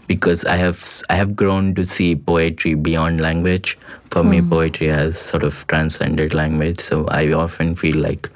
[0.08, 3.78] Because I have I have grown to see poetry beyond language.
[4.12, 4.30] For mm.
[4.30, 4.50] me, hmm.
[4.50, 6.80] poetry has sort of transcended language.
[6.82, 8.28] So I often feel like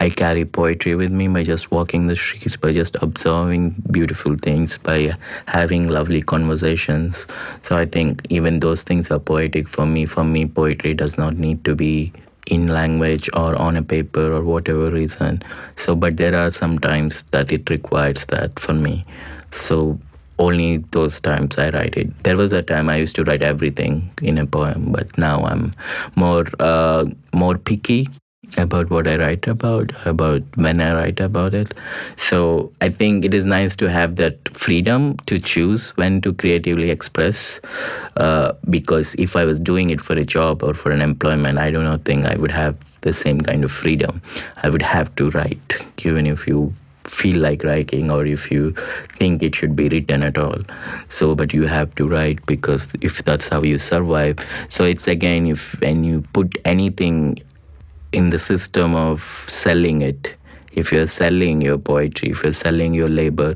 [0.00, 4.78] I carry poetry with me by just walking the streets, by just observing beautiful things,
[4.78, 5.12] by
[5.46, 7.26] having lovely conversations.
[7.62, 10.06] So I think even those things are poetic for me.
[10.06, 12.12] For me, poetry does not need to be
[12.50, 15.42] in language or on a paper or whatever reason.
[15.76, 19.04] So, but there are some times that it requires that for me.
[19.50, 19.98] So,
[20.38, 22.22] only those times I write it.
[22.24, 25.72] There was a time I used to write everything in a poem, but now I'm
[26.16, 28.08] more uh, more picky
[28.56, 31.74] about what I write about, about when I write about it.
[32.16, 36.90] So I think it is nice to have that freedom to choose when to creatively
[36.90, 37.60] express.
[38.16, 41.70] Uh, because if I was doing it for a job or for an employment, I
[41.70, 44.20] do not think I would have the same kind of freedom.
[44.62, 46.74] I would have to write, even if you
[47.04, 48.70] feel like writing or if you
[49.18, 50.58] think it should be written at all
[51.08, 54.38] so but you have to write because if that's how you survive
[54.68, 57.36] so it's again if when you put anything
[58.12, 60.34] in the system of selling it
[60.72, 63.54] if you're selling your poetry if you're selling your labor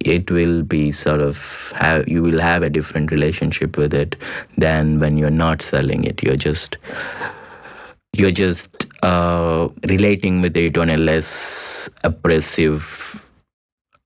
[0.00, 1.72] it will be sort of
[2.06, 4.16] you will have a different relationship with it
[4.56, 6.76] than when you're not selling it you're just
[8.12, 13.28] you're just uh, relating with it on a less oppressive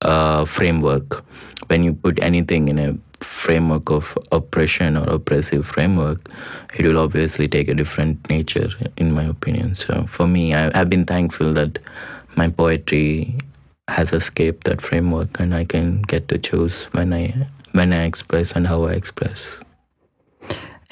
[0.03, 1.25] uh, framework.
[1.69, 6.31] When you put anything in a framework of oppression or oppressive framework,
[6.77, 9.75] it will obviously take a different nature, in my opinion.
[9.75, 11.79] So for me, I, have been thankful that
[12.37, 13.37] my poetry
[13.89, 17.35] has escaped that framework, and I can get to choose when I
[17.73, 19.61] when I express and how I express.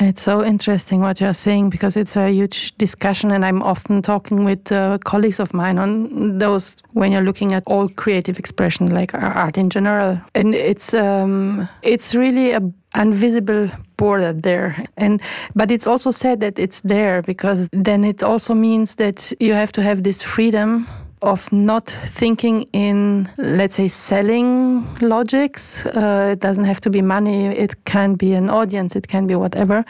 [0.00, 4.44] It's so interesting what you're saying because it's a huge discussion, and I'm often talking
[4.44, 9.12] with uh, colleagues of mine on those when you're looking at all creative expression, like
[9.12, 12.60] art in general, and it's um, it's really a
[12.94, 14.76] invisible border there.
[14.96, 15.20] And
[15.56, 19.72] but it's also said that it's there because then it also means that you have
[19.72, 20.86] to have this freedom
[21.22, 25.86] of not thinking in, let's say, selling logics.
[25.86, 29.34] Uh, it doesn't have to be money, it can be an audience, it can be
[29.34, 29.84] whatever,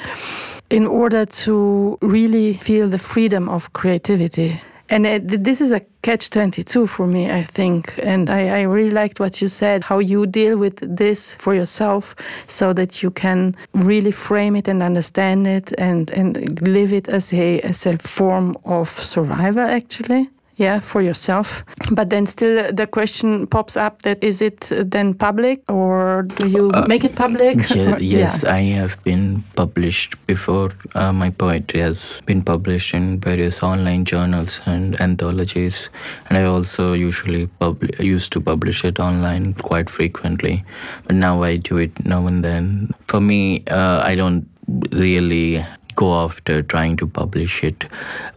[0.71, 4.61] in order to really feel the freedom of creativity.
[4.91, 7.99] And it, this is a catch 22 for me, I think.
[8.03, 12.15] And I, I, really liked what you said, how you deal with this for yourself
[12.47, 17.35] so that you can really frame it and understand it and, and live it as
[17.35, 21.65] a, as a form of survival, actually yeah, for yourself.
[21.93, 26.71] But then still the question pops up that is it then public or do you
[26.73, 27.59] uh, make it public?
[27.79, 28.55] Yeah, yes, yeah.
[28.55, 30.71] I have been published before.
[30.95, 35.91] Uh, my poetry has been published in various online journals and anthologies.
[36.29, 40.65] And I also usually pub- used to publish it online quite frequently.
[41.07, 42.91] But now I do it now and then.
[43.03, 44.49] For me, uh, I don't
[44.91, 47.85] really go after trying to publish it.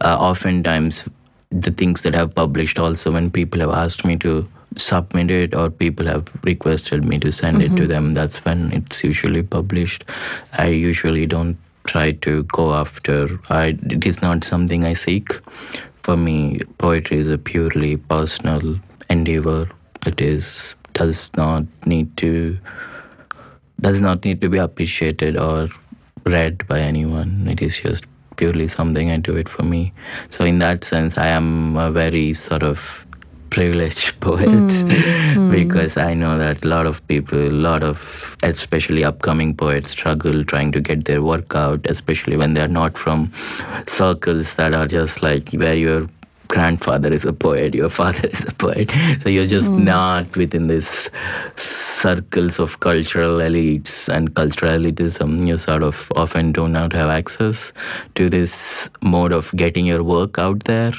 [0.00, 1.08] Uh, oftentimes,
[1.52, 5.70] the things that I've published also when people have asked me to submit it or
[5.70, 7.74] people have requested me to send mm-hmm.
[7.74, 7.92] it to mm-hmm.
[7.92, 10.04] them that's when it's usually published
[10.58, 15.32] i usually don't try to go after i it is not something i seek
[16.02, 18.78] for me poetry is a purely personal
[19.10, 19.68] endeavor
[20.06, 22.56] it is does not need to
[23.80, 25.68] does not need to be appreciated or
[26.24, 28.04] read by anyone it is just
[28.36, 29.92] purely something I do it for me.
[30.28, 33.06] So in that sense, I am a very sort of
[33.50, 39.04] privileged poet mm, because I know that a lot of people, a lot of especially
[39.04, 43.30] upcoming poets struggle trying to get their work out, especially when they're not from
[43.86, 46.08] circles that are just like where you're
[46.52, 48.90] grandfather is a poet, your father is a poet.
[49.20, 49.84] So you're just mm.
[49.84, 51.10] not within this
[51.56, 55.46] circles of cultural elites and cultural elitism.
[55.46, 57.72] You sort of often do not have access
[58.16, 60.92] to this mode of getting your work out there.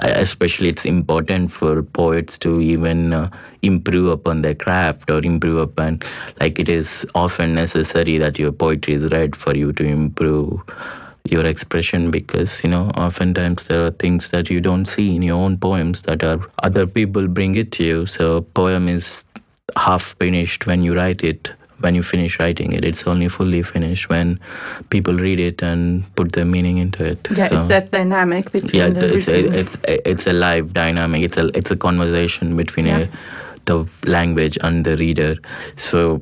[0.00, 3.30] Especially, it's important for poets to even uh,
[3.62, 5.98] improve upon their craft or improve upon,
[6.40, 10.60] like, it is often necessary that your poetry is read for you to improve
[11.32, 15.36] your expression because you know oftentimes there are things that you don't see in your
[15.36, 18.06] own poems that are other people bring it to you.
[18.06, 19.24] So poem is
[19.76, 21.52] half finished when you write it.
[21.80, 24.40] When you finish writing it it's only fully finished when
[24.90, 27.28] people read it and put their meaning into it.
[27.30, 31.22] Yeah so, it's that dynamic between yeah it's a, it's it's a live dynamic.
[31.22, 32.98] It's a it's a conversation between yeah.
[32.98, 33.08] a,
[33.66, 35.36] the language and the reader.
[35.76, 36.20] So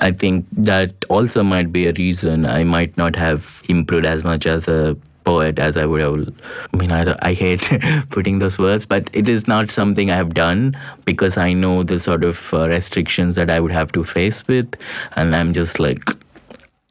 [0.00, 4.46] I think that also might be a reason I might not have improved as much
[4.46, 6.34] as a poet as I would have.
[6.72, 7.70] I mean, I, I hate
[8.10, 11.98] putting those words, but it is not something I have done because I know the
[11.98, 14.74] sort of uh, restrictions that I would have to face with.
[15.16, 16.02] And I'm just like,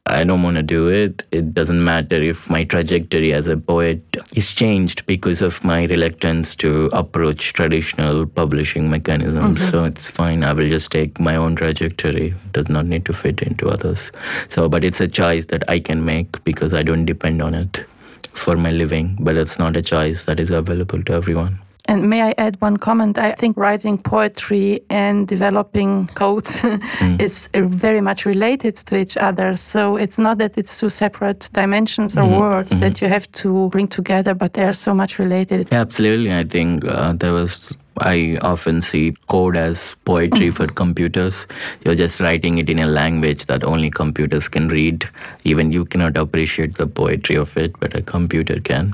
[0.06, 1.24] I don't want to do it.
[1.32, 4.02] It doesn't matter if my trajectory as a poet
[4.36, 9.62] is changed because of my reluctance to approach traditional publishing mechanisms.
[9.62, 9.72] Mm-hmm.
[9.72, 10.44] So it's fine.
[10.44, 12.30] I will just take my own trajectory.
[12.30, 14.12] It does not need to fit into others.
[14.48, 17.86] So, but it's a choice that I can make because I don't depend on it
[18.32, 19.16] for my living.
[19.20, 21.60] But it's not a choice that is available to everyone.
[21.90, 23.18] And may I add one comment?
[23.18, 27.20] I think writing poetry and developing codes mm.
[27.20, 29.56] is very much related to each other.
[29.56, 32.42] So it's not that it's two separate dimensions or mm-hmm.
[32.42, 32.82] words mm-hmm.
[32.82, 35.70] that you have to bring together, but they are so much related.
[35.72, 36.32] Yeah, absolutely.
[36.32, 41.48] I think uh, there was I often see code as poetry for computers.
[41.84, 45.10] You're just writing it in a language that only computers can read.
[45.44, 48.94] Even you cannot appreciate the poetry of it, but a computer can.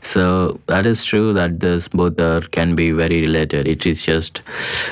[0.00, 3.68] So that is true that this both are, can be very related.
[3.68, 4.42] It is just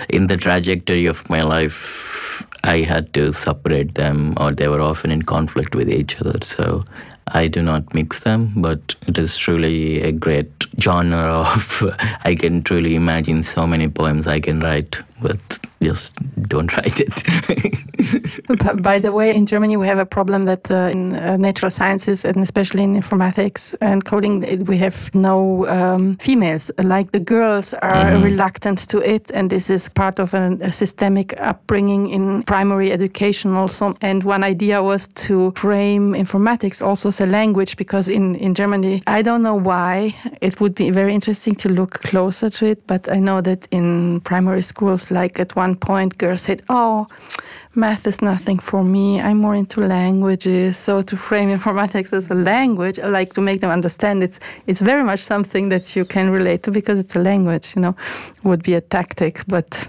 [0.08, 5.10] in the trajectory of my life, I had to separate them, or they were often
[5.10, 6.38] in conflict with each other.
[6.42, 6.84] So
[7.28, 11.82] I do not mix them, but it is truly a great genre of.
[12.24, 16.16] I can truly imagine so many poems I can write, but just
[16.48, 18.82] don't write it.
[18.82, 22.24] By the way, in Germany, we have a problem that uh, in uh, natural sciences
[22.24, 26.70] and especially in informatics and coding, we have no um, females.
[26.78, 28.24] Like the girls are mm-hmm.
[28.24, 33.54] reluctant to it, and this is part of a, a, systemic upbringing in primary education
[33.54, 33.94] also.
[34.00, 39.02] And one idea was to frame informatics also as a language because in, in Germany,
[39.06, 43.08] I don't know why, it would be very interesting to look closer to it, but
[43.10, 47.06] I know that in primary schools, like at one point, girls said, Oh,
[47.74, 49.20] math is nothing for me.
[49.20, 50.76] I'm more into languages.
[50.76, 55.04] So to frame informatics as a language, like to make them understand it's it's very
[55.04, 57.96] much something that you can relate to because it's a language, you know,
[58.42, 59.42] would be a tactic.
[59.48, 59.86] But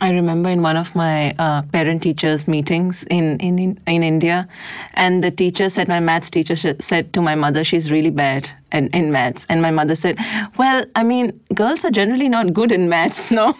[0.00, 4.48] I remember in one of my uh, parent teachers meetings in, in in India,
[4.94, 8.88] and the teacher said, my maths teacher said to my mother, she's really bad in,
[8.88, 9.46] in maths.
[9.48, 10.18] And my mother said,
[10.58, 13.54] Well, I mean, girls are generally not good in maths, no?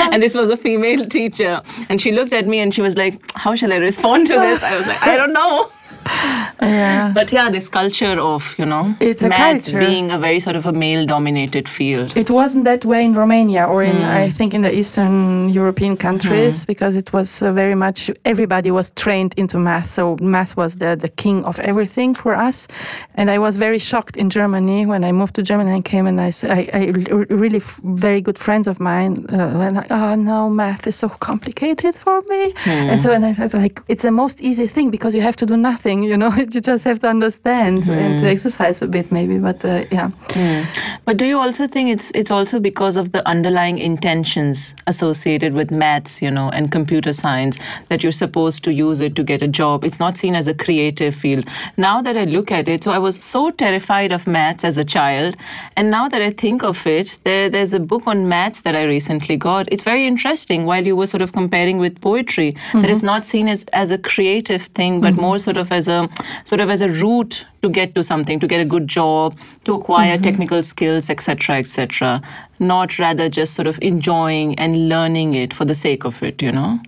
[0.12, 1.62] and this was a female teacher.
[1.88, 4.62] And she looked at me and she was like, How shall I respond to this?
[4.62, 5.70] I was like, I don't know
[6.62, 7.12] yeah.
[7.14, 10.72] But yeah, this culture of, you know, it's maths being a very sort of a
[10.72, 12.16] male dominated field.
[12.16, 14.24] It wasn't that way in Romania or in, mm.
[14.24, 16.66] I think, in the Eastern European countries mm.
[16.66, 19.92] because it was uh, very much, everybody was trained into math.
[19.92, 22.68] So math was the, the king of everything for us.
[23.14, 26.20] And I was very shocked in Germany when I moved to Germany and came and
[26.20, 26.84] I, I, I
[27.30, 31.94] really very good friends of mine uh, went like, oh no, math is so complicated
[31.94, 32.52] for me.
[32.52, 32.90] Mm.
[32.90, 35.46] And so and I said like, it's the most easy thing because you have to
[35.46, 37.96] do nothing you know you just have to understand mm.
[37.96, 41.00] and to exercise a bit maybe but uh, yeah mm.
[41.04, 45.70] but do you also think it's it's also because of the underlying intentions associated with
[45.70, 47.58] maths you know and computer science
[47.88, 50.54] that you're supposed to use it to get a job it's not seen as a
[50.54, 51.44] creative field
[51.76, 54.84] now that i look at it so i was so terrified of maths as a
[54.84, 55.36] child
[55.76, 58.84] and now that i think of it there, there's a book on maths that i
[58.84, 62.80] recently got it's very interesting while you were sort of comparing with poetry mm-hmm.
[62.80, 65.22] that is not seen as as a creative thing but mm-hmm.
[65.22, 66.08] more sort of as a
[66.44, 69.74] sort of as a route to get to something, to get a good job, to
[69.74, 70.22] acquire mm-hmm.
[70.22, 72.20] technical skills, etc., etc.
[72.58, 76.52] Not rather just sort of enjoying and learning it for the sake of it, you
[76.52, 76.80] know.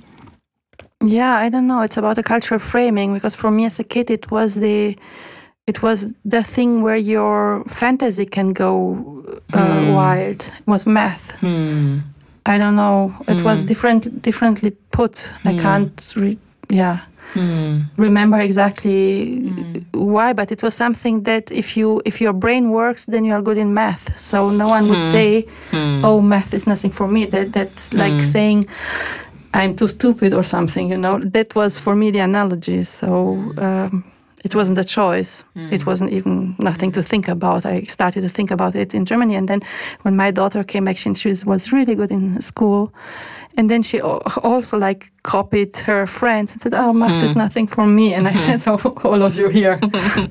[1.03, 1.81] Yeah, I don't know.
[1.83, 4.97] It's about a cultural framing because for me as a kid, it was the
[5.67, 9.23] it was the thing where your fantasy can go
[9.53, 9.95] uh, mm.
[9.95, 10.47] wild.
[10.59, 11.33] It was math.
[11.41, 12.03] Mm.
[12.47, 13.15] I don't know.
[13.29, 13.43] It mm.
[13.43, 13.69] was hmm.
[13.69, 15.33] different, differently put.
[15.45, 15.59] I hmm.
[15.59, 16.15] can't.
[16.15, 17.01] Re- yeah
[17.35, 17.85] mm.
[17.97, 19.85] remember exactly mm.
[19.93, 23.43] why, but it was something that if you if your brain works, then you are
[23.43, 24.17] good in math.
[24.19, 25.13] So no one would hmm.
[25.13, 26.05] say, hmm.
[26.05, 28.19] "Oh, math is nothing for me." That that's like hmm.
[28.19, 28.65] saying.
[29.57, 31.21] I'm too stupid or something, you know.
[31.21, 32.83] That was for me the analogy.
[32.83, 34.03] So um,
[34.45, 35.43] it wasn't a choice.
[35.57, 35.73] Mm.
[35.73, 37.65] It wasn't even nothing to think about.
[37.65, 39.61] I started to think about it in Germany, and then
[40.03, 42.93] when my daughter came back, she was really good in school,
[43.57, 47.25] and then she also like copied her friends and said, "Oh, math mm.
[47.25, 47.39] is hmm.
[47.39, 48.39] nothing for me." And I hmm.
[48.39, 49.79] said, "Oh, all of you here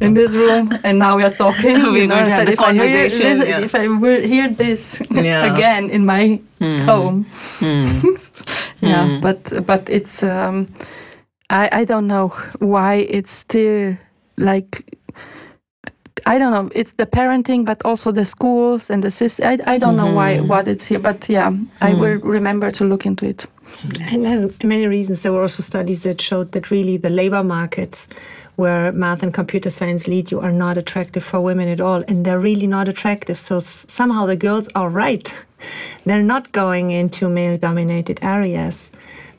[0.01, 2.73] in this room, and now we are talking." we you know, I said, if I,
[2.73, 3.59] hear, listen, yeah.
[3.59, 5.53] if I will hear this yeah.
[5.53, 6.81] again in my mm.
[6.81, 7.25] home,
[7.59, 8.75] mm.
[8.81, 9.19] yeah.
[9.21, 10.67] But but it's um,
[11.49, 13.95] I I don't know why it's still
[14.37, 14.97] like
[16.25, 16.69] I don't know.
[16.73, 19.45] It's the parenting, but also the schools and the system.
[19.45, 20.05] I, I don't mm-hmm.
[20.05, 20.47] know why mm-hmm.
[20.47, 21.67] what it's here, but yeah, mm.
[21.81, 23.45] I will remember to look into it.
[24.11, 25.21] And there's many reasons.
[25.21, 28.07] There were also studies that showed that really the labor markets
[28.55, 32.25] where math and computer science lead you are not attractive for women at all, and
[32.25, 33.37] they're really not attractive.
[33.39, 35.33] So somehow the girls are right.
[36.05, 38.91] They're not going into male-dominated areas.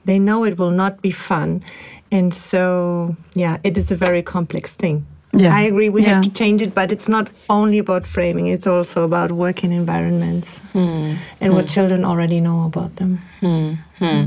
[0.07, 1.63] They know it will not be fun,
[2.11, 5.07] and so yeah, it is a very complex thing
[5.37, 5.55] Yeah.
[5.55, 5.89] I agree.
[5.89, 6.15] We Yeah.
[6.15, 8.47] have to change it, but it's not only about framing.
[8.47, 11.15] It's also about working environments hmm.
[11.41, 11.75] and what hmm.
[11.75, 13.19] children already know about them.
[13.41, 13.73] Hmm.
[13.99, 14.23] hmm.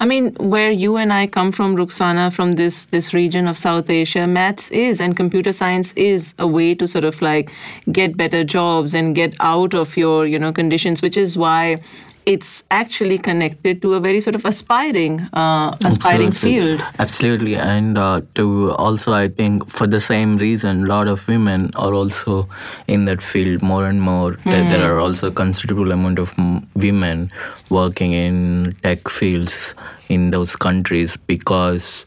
[0.00, 3.90] I mean, where you and I come from, Rukhsana, from this this region of South
[3.90, 7.50] Asia, maths is and computer science is a way to sort of like
[7.90, 11.76] get better jobs and get out of your you know conditions, which is why
[12.24, 16.76] it's actually connected to a very sort of aspiring uh, aspiring Absolutely.
[16.78, 16.82] field.
[16.98, 21.70] Absolutely, and uh, to also, I think for the same reason, a lot of women
[21.76, 22.48] are also
[22.86, 24.32] in that field more and more.
[24.44, 27.30] There, there are also considerable amount of m- women
[27.70, 29.74] working in tech fields
[30.08, 32.04] in those countries because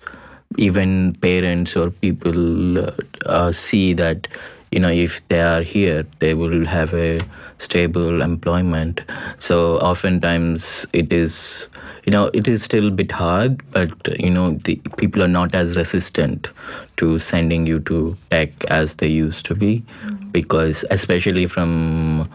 [0.57, 2.79] even parents or people
[3.25, 4.27] uh, see that
[4.71, 7.19] you know if they are here they will have a
[7.57, 9.01] stable employment.
[9.39, 11.67] So oftentimes it is
[12.05, 15.55] you know it is still a bit hard but you know the people are not
[15.55, 16.49] as resistant
[16.97, 19.83] to sending you to tech as they used to be.
[20.01, 20.29] Mm-hmm.
[20.29, 22.29] Because especially from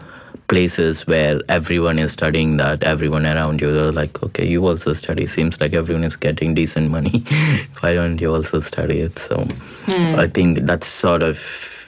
[0.47, 5.25] places where everyone is studying that everyone around you they're like okay you also study.
[5.25, 7.23] Seems like everyone is getting decent money.
[7.79, 9.17] Why don't you also study it?
[9.19, 9.45] So
[9.85, 10.15] hmm.
[10.19, 11.80] i think that's sort of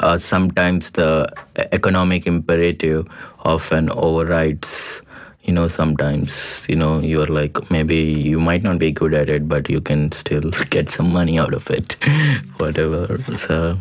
[0.00, 1.26] uh, sometimes the
[1.72, 3.06] economic imperative
[3.44, 5.02] often overrides
[5.44, 9.48] you know sometimes you know you're like maybe you might not be good at it
[9.48, 11.96] but you can still get some money out of it
[12.58, 13.18] whatever.
[13.34, 13.78] So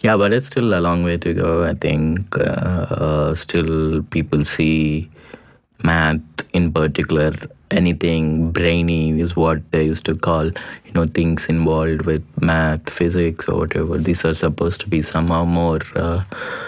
[0.00, 2.36] yeah but it's still a long way to go i think.
[2.36, 5.10] Uh, uh, still people see
[5.82, 6.20] math
[6.52, 7.32] in particular
[7.70, 13.48] anything brainy is what they used to call you know things involved with math physics
[13.48, 13.98] or whatever.
[13.98, 16.22] These are supposed to be somehow more uh,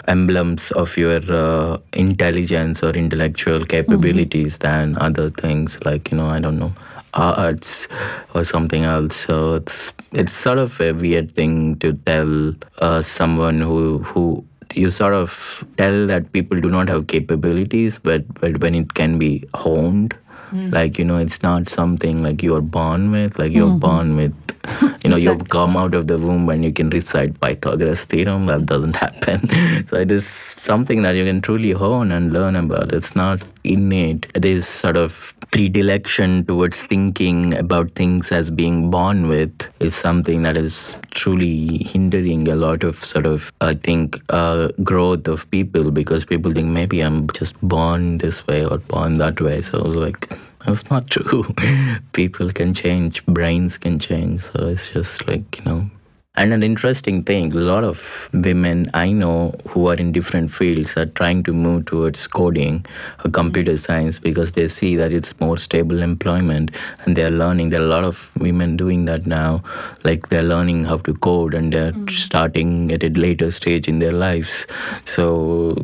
[0.06, 6.38] emblems of your uh, intelligence or intellectual capabilities than other things like you know i
[6.38, 6.72] don't know
[7.14, 7.88] arts
[8.34, 9.16] or something else.
[9.16, 14.44] So it's it's sort of a weird thing to tell uh, someone who who
[14.74, 19.18] you sort of tell that people do not have capabilities but but when it can
[19.18, 20.14] be honed
[20.52, 23.78] like you know it's not something like you're born with like you're mm-hmm.
[23.78, 24.34] born with
[25.04, 28.46] you know you've come out of the womb and you can recite pythagoras theorem.
[28.46, 29.48] That doesn't happen.
[29.86, 32.92] So it is something that you can truly hone and learn about.
[32.92, 34.32] It's not innate.
[34.34, 40.56] This sort of predilection towards thinking about things as being born with is something that
[40.56, 46.26] is truly hindering a lot of sort of i think uh, growth of people because
[46.26, 49.62] people think maybe i'm just born this way or born that way.
[49.62, 50.28] So i was like
[50.68, 51.44] that's not true.
[52.12, 54.40] People can change brains can change.
[54.40, 55.90] So it's just like you know
[56.38, 60.96] and an interesting thing, a lot of women I know who are in different fields
[60.96, 63.32] are trying to move towards coding or mm-hmm.
[63.32, 66.70] computer science because they see that it's more stable employment
[67.04, 67.70] and they're learning.
[67.70, 69.64] There are a lot of women doing that now.
[70.04, 72.06] Like they're learning how to code and they're mm-hmm.
[72.06, 74.68] starting at a later stage in their lives.
[75.04, 75.76] So,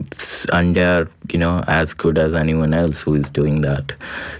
[0.52, 3.92] and they're, you know, as good as anyone else who is doing that.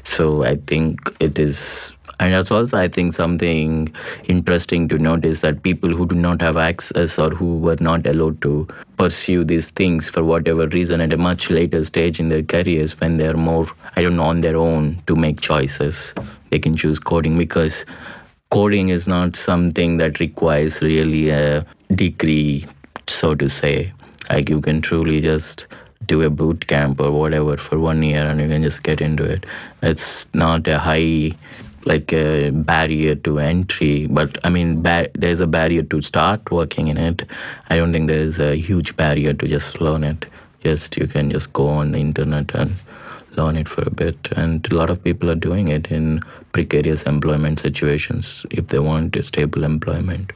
[0.04, 3.92] So I think it is and that's also, I think, something
[4.24, 8.40] interesting to notice that people who do not have access or who were not allowed
[8.42, 12.98] to pursue these things for whatever reason at a much later stage in their careers,
[13.00, 16.14] when they're more, I don't know, on their own to make choices,
[16.50, 17.84] they can choose coding because
[18.50, 22.64] coding is not something that requires really a degree,
[23.08, 23.92] so to say.
[24.30, 25.66] Like you can truly just
[26.06, 29.24] do a boot camp or whatever for one year and you can just get into
[29.24, 29.46] it.
[29.82, 31.32] It's not a high
[31.86, 36.88] like a barrier to entry but i mean ba- there's a barrier to start working
[36.88, 37.24] in it.
[37.70, 40.26] I don't think there's a huge barrier to just learn it.
[40.62, 42.76] Just you can just go on the internet and
[43.36, 44.28] learn it for a bit.
[44.36, 46.20] And a lot of people are doing it in
[46.52, 48.46] precarious employment situations.
[48.50, 50.32] If they want a stable employment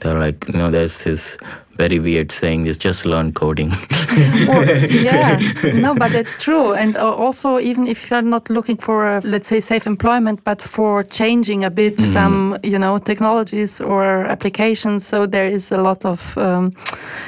[0.00, 1.38] they're like you know there's this
[1.78, 3.72] very weird saying is just learn coding
[4.48, 5.38] Or- yeah,
[5.74, 6.72] no, but it's true.
[6.72, 10.62] And uh, also, even if you're not looking for, uh, let's say, safe employment, but
[10.62, 15.06] for changing a bit some, you know, technologies or applications.
[15.06, 16.72] So there is a lot of, um,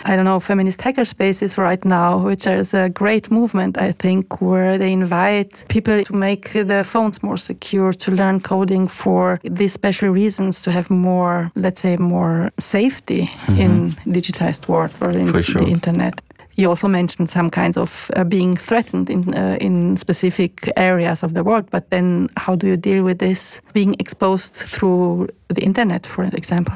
[0.05, 4.40] I don't know, feminist hacker spaces right now, which is a great movement, I think,
[4.40, 9.72] where they invite people to make their phones more secure, to learn coding for these
[9.72, 13.96] special reasons, to have more, let's say, more safety in
[14.39, 15.62] digitized world or in For sure.
[15.62, 16.20] the internet.
[16.57, 21.32] You also mentioned some kinds of uh, being threatened in uh, in specific areas of
[21.32, 26.07] the world, but then how do you deal with this being exposed through the internet,
[26.07, 26.74] for example?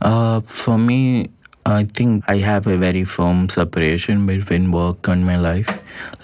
[0.00, 1.26] Uh, for me,
[1.66, 5.68] I think I have a very firm separation between work and my life.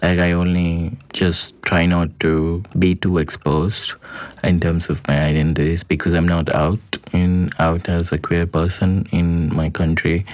[0.02, 3.94] Like i only just try not to be too exposed
[4.44, 6.80] in terms of my identities because i'm not out
[7.12, 10.24] in out as a queer person in my country.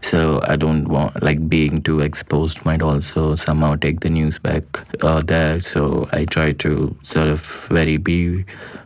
[0.00, 4.64] So i don't want like being too exposed might also somehow take the news back
[5.02, 5.60] uh, there.
[5.60, 8.44] So i try to sort of very be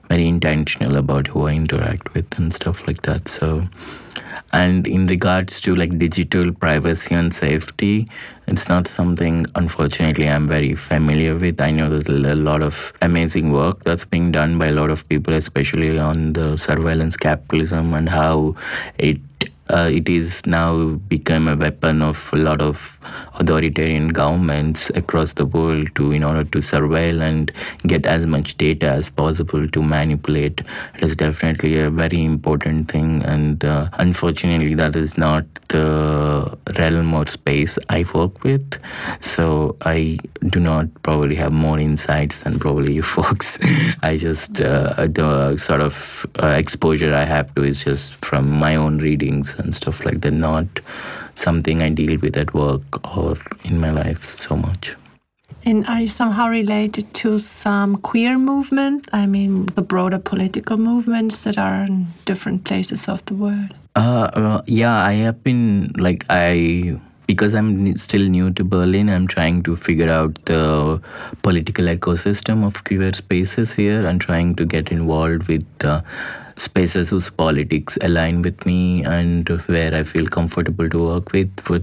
[0.09, 3.29] very intentional about who i interact with and stuff like that.
[3.29, 3.67] So
[4.53, 8.09] and in regards to like digital privacy and safety
[8.47, 11.61] it's not something unfortunately i'm very familiar with.
[11.61, 15.09] I know there's a lot of amazing work that's being done by a lot of
[15.09, 18.57] people especially on the surveillance capitalism and how
[18.99, 19.19] it
[19.71, 22.99] uh, it is now become a weapon of a lot of
[23.35, 27.51] authoritarian governments across the world to in order to surveil and
[27.87, 30.61] get as much data as possible to manipulate.
[30.95, 37.15] It is definitely a very important thing and uh, unfortunately that is not the realm
[37.15, 38.79] or space i work with.
[39.21, 43.59] So i do not probably have more insights than probably you folks.
[44.03, 48.77] I just uh, the sort of uh, exposure i have to is just from my
[48.77, 50.67] own readings and stuff like that not
[51.35, 54.97] something i deal with at work or in my life so much
[55.67, 59.09] And are you somehow related to some queer movement?
[59.15, 63.73] I mean, the broader political movements that are in different places of the world.
[63.97, 69.09] Uh, uh, yeah, I have been like I because I'm still new to Berlin.
[69.09, 71.01] I'm trying to figure out the
[71.43, 76.03] political ecosystem of queer spaces here and trying to get involved with uh,
[76.57, 81.61] spaces whose politics align with me and where I feel comfortable to work with.
[81.61, 81.81] For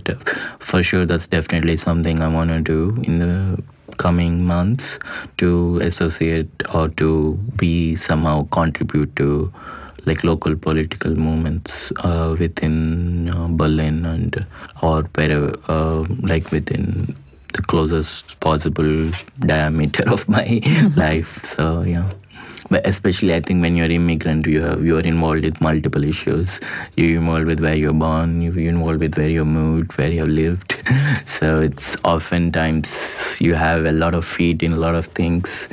[0.59, 3.63] for sure, that's definitely something I want to do in the
[3.97, 4.97] coming months
[5.37, 9.53] to associate or to be somehow contribute to
[10.05, 14.45] like local political movements uh, within uh, Berlin and
[14.81, 17.15] or wherever uh, like within
[17.53, 20.61] the closest possible diameter of my
[20.95, 22.09] life so yeah
[22.85, 26.59] especially I think when you're immigrant, you have you're involved with multiple issues.
[26.95, 28.41] You're involved with where you're born.
[28.41, 30.81] You're involved with where you moved, where you have lived.
[31.25, 35.67] so it's oftentimes you have a lot of feet in a lot of things.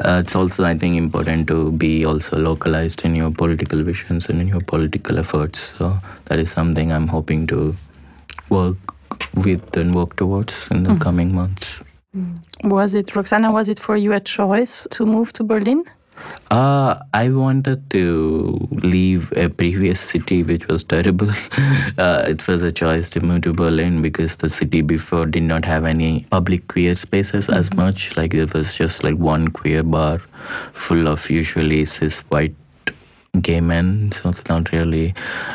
[0.00, 4.40] Uh, it's also I think important to be also localized in your political visions and
[4.40, 5.74] in your political efforts.
[5.76, 7.74] So that is something I'm hoping to
[8.48, 8.76] work
[9.34, 11.80] with and work towards in the coming months.
[12.64, 15.84] Was it, Rukhsana, was it for you a choice to move to Berlin?
[16.50, 21.28] Uh, I wanted to leave a previous city which was terrible.
[21.98, 25.64] uh, it was a choice to move to Berlin because the city before did not
[25.66, 28.16] have any public queer spaces as much.
[28.16, 30.20] Like it was just like one queer bar
[30.72, 32.54] full of usually cis white
[33.42, 35.14] gay men so it's not really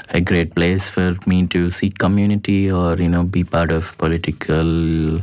[0.09, 5.19] a great place for me to seek community or you know be part of political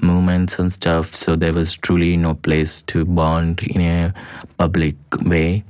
[0.00, 1.14] movements and stuff.
[1.14, 4.14] So there was truly no place to bond in a
[4.58, 5.64] public way.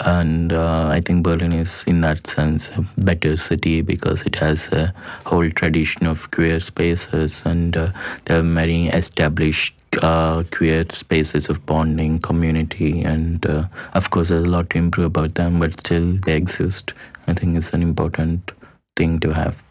[0.00, 4.68] And uh, I think Berlin is, in that sense, a better city because it has
[4.72, 4.94] a
[5.26, 7.90] whole tradition of queer spaces and uh,
[8.24, 13.64] there are many established uh, queer spaces of bonding, community, and uh,
[13.94, 16.94] of course, there's a lot to improve about them, but still they exist.
[17.26, 18.52] I think it's an important
[18.96, 19.62] thing to have.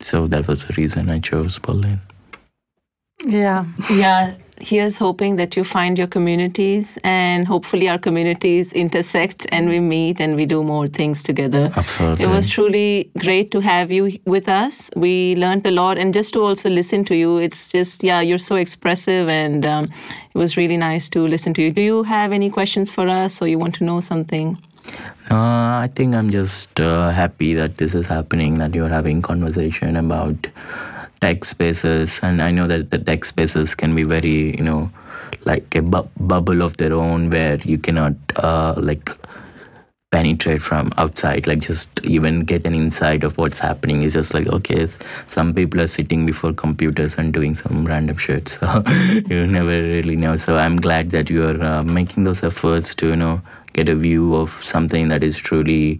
[0.00, 2.00] So that was the reason I chose Berlin.
[3.24, 3.66] Yeah.
[3.90, 9.80] Yeah, here's hoping that you find your communities and hopefully our communities intersect and we
[9.80, 11.72] meet and we do more things together.
[11.76, 12.24] Absolutely.
[12.24, 14.90] It was truly great to have you with us.
[14.94, 17.38] We learned a lot and just to also listen to you.
[17.38, 19.84] It's just, yeah, you're so expressive and um,
[20.32, 21.72] it was really nice to listen to you.
[21.72, 24.58] Do you have any questions for us or you want to know something?
[25.30, 25.34] Uh,
[25.86, 30.48] I think I'm just uh, happy that this is happening, that you're having conversation about
[31.22, 32.20] tech spaces.
[32.22, 34.90] And I know that the tech spaces can be very, you know,
[35.44, 39.10] like a bu- bubble of their own where you cannot, uh, like,
[40.12, 44.46] penetrate from outside like just even get an insight of what's happening it's just like
[44.48, 44.86] okay
[45.26, 48.82] some people are sitting before computers and doing some random shit so
[49.30, 53.06] you never really know so i'm glad that you are uh, making those efforts to
[53.06, 53.40] you know
[53.72, 55.98] get a view of something that is truly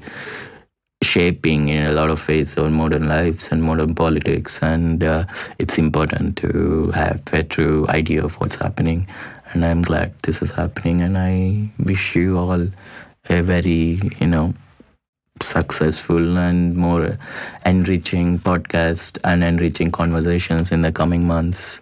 [1.02, 4.62] shaping in a lot of ways our modern lives and modern politics.
[4.62, 5.24] And uh,
[5.58, 9.06] it's important to have a true idea of what's happening.
[9.52, 11.02] And i'm glad this is happening.
[11.02, 12.68] And i wish you all
[13.28, 14.54] a very you know
[15.40, 17.16] successful and more
[17.66, 21.80] enriching podcast and enriching conversations in the coming months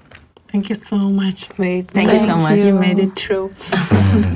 [0.50, 1.48] Thank you so much.
[1.50, 1.88] Great.
[1.88, 2.58] Thank, you so Thank much.
[2.58, 2.66] you.
[2.66, 3.50] You made it true.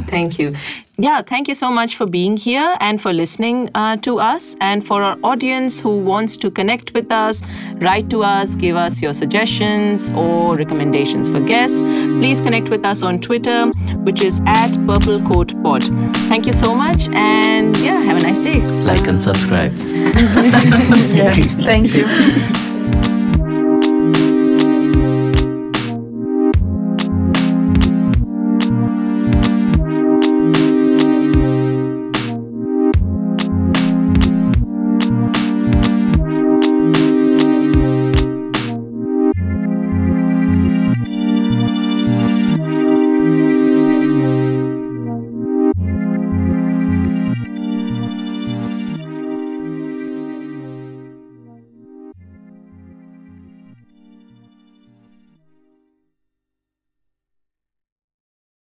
[0.06, 0.54] Thank you.
[0.96, 4.54] Yeah, thank you so much for being here and for listening uh, to us.
[4.60, 7.42] And for our audience who wants to connect with us,
[7.80, 13.02] write to us, give us your suggestions or recommendations for guests, please connect with us
[13.02, 13.66] on Twitter,
[14.04, 15.82] which is at Purple Coat Pod.
[16.28, 18.60] Thank you so much, and yeah, have a nice day.
[18.84, 19.72] Like and subscribe.
[21.64, 22.06] Thank you.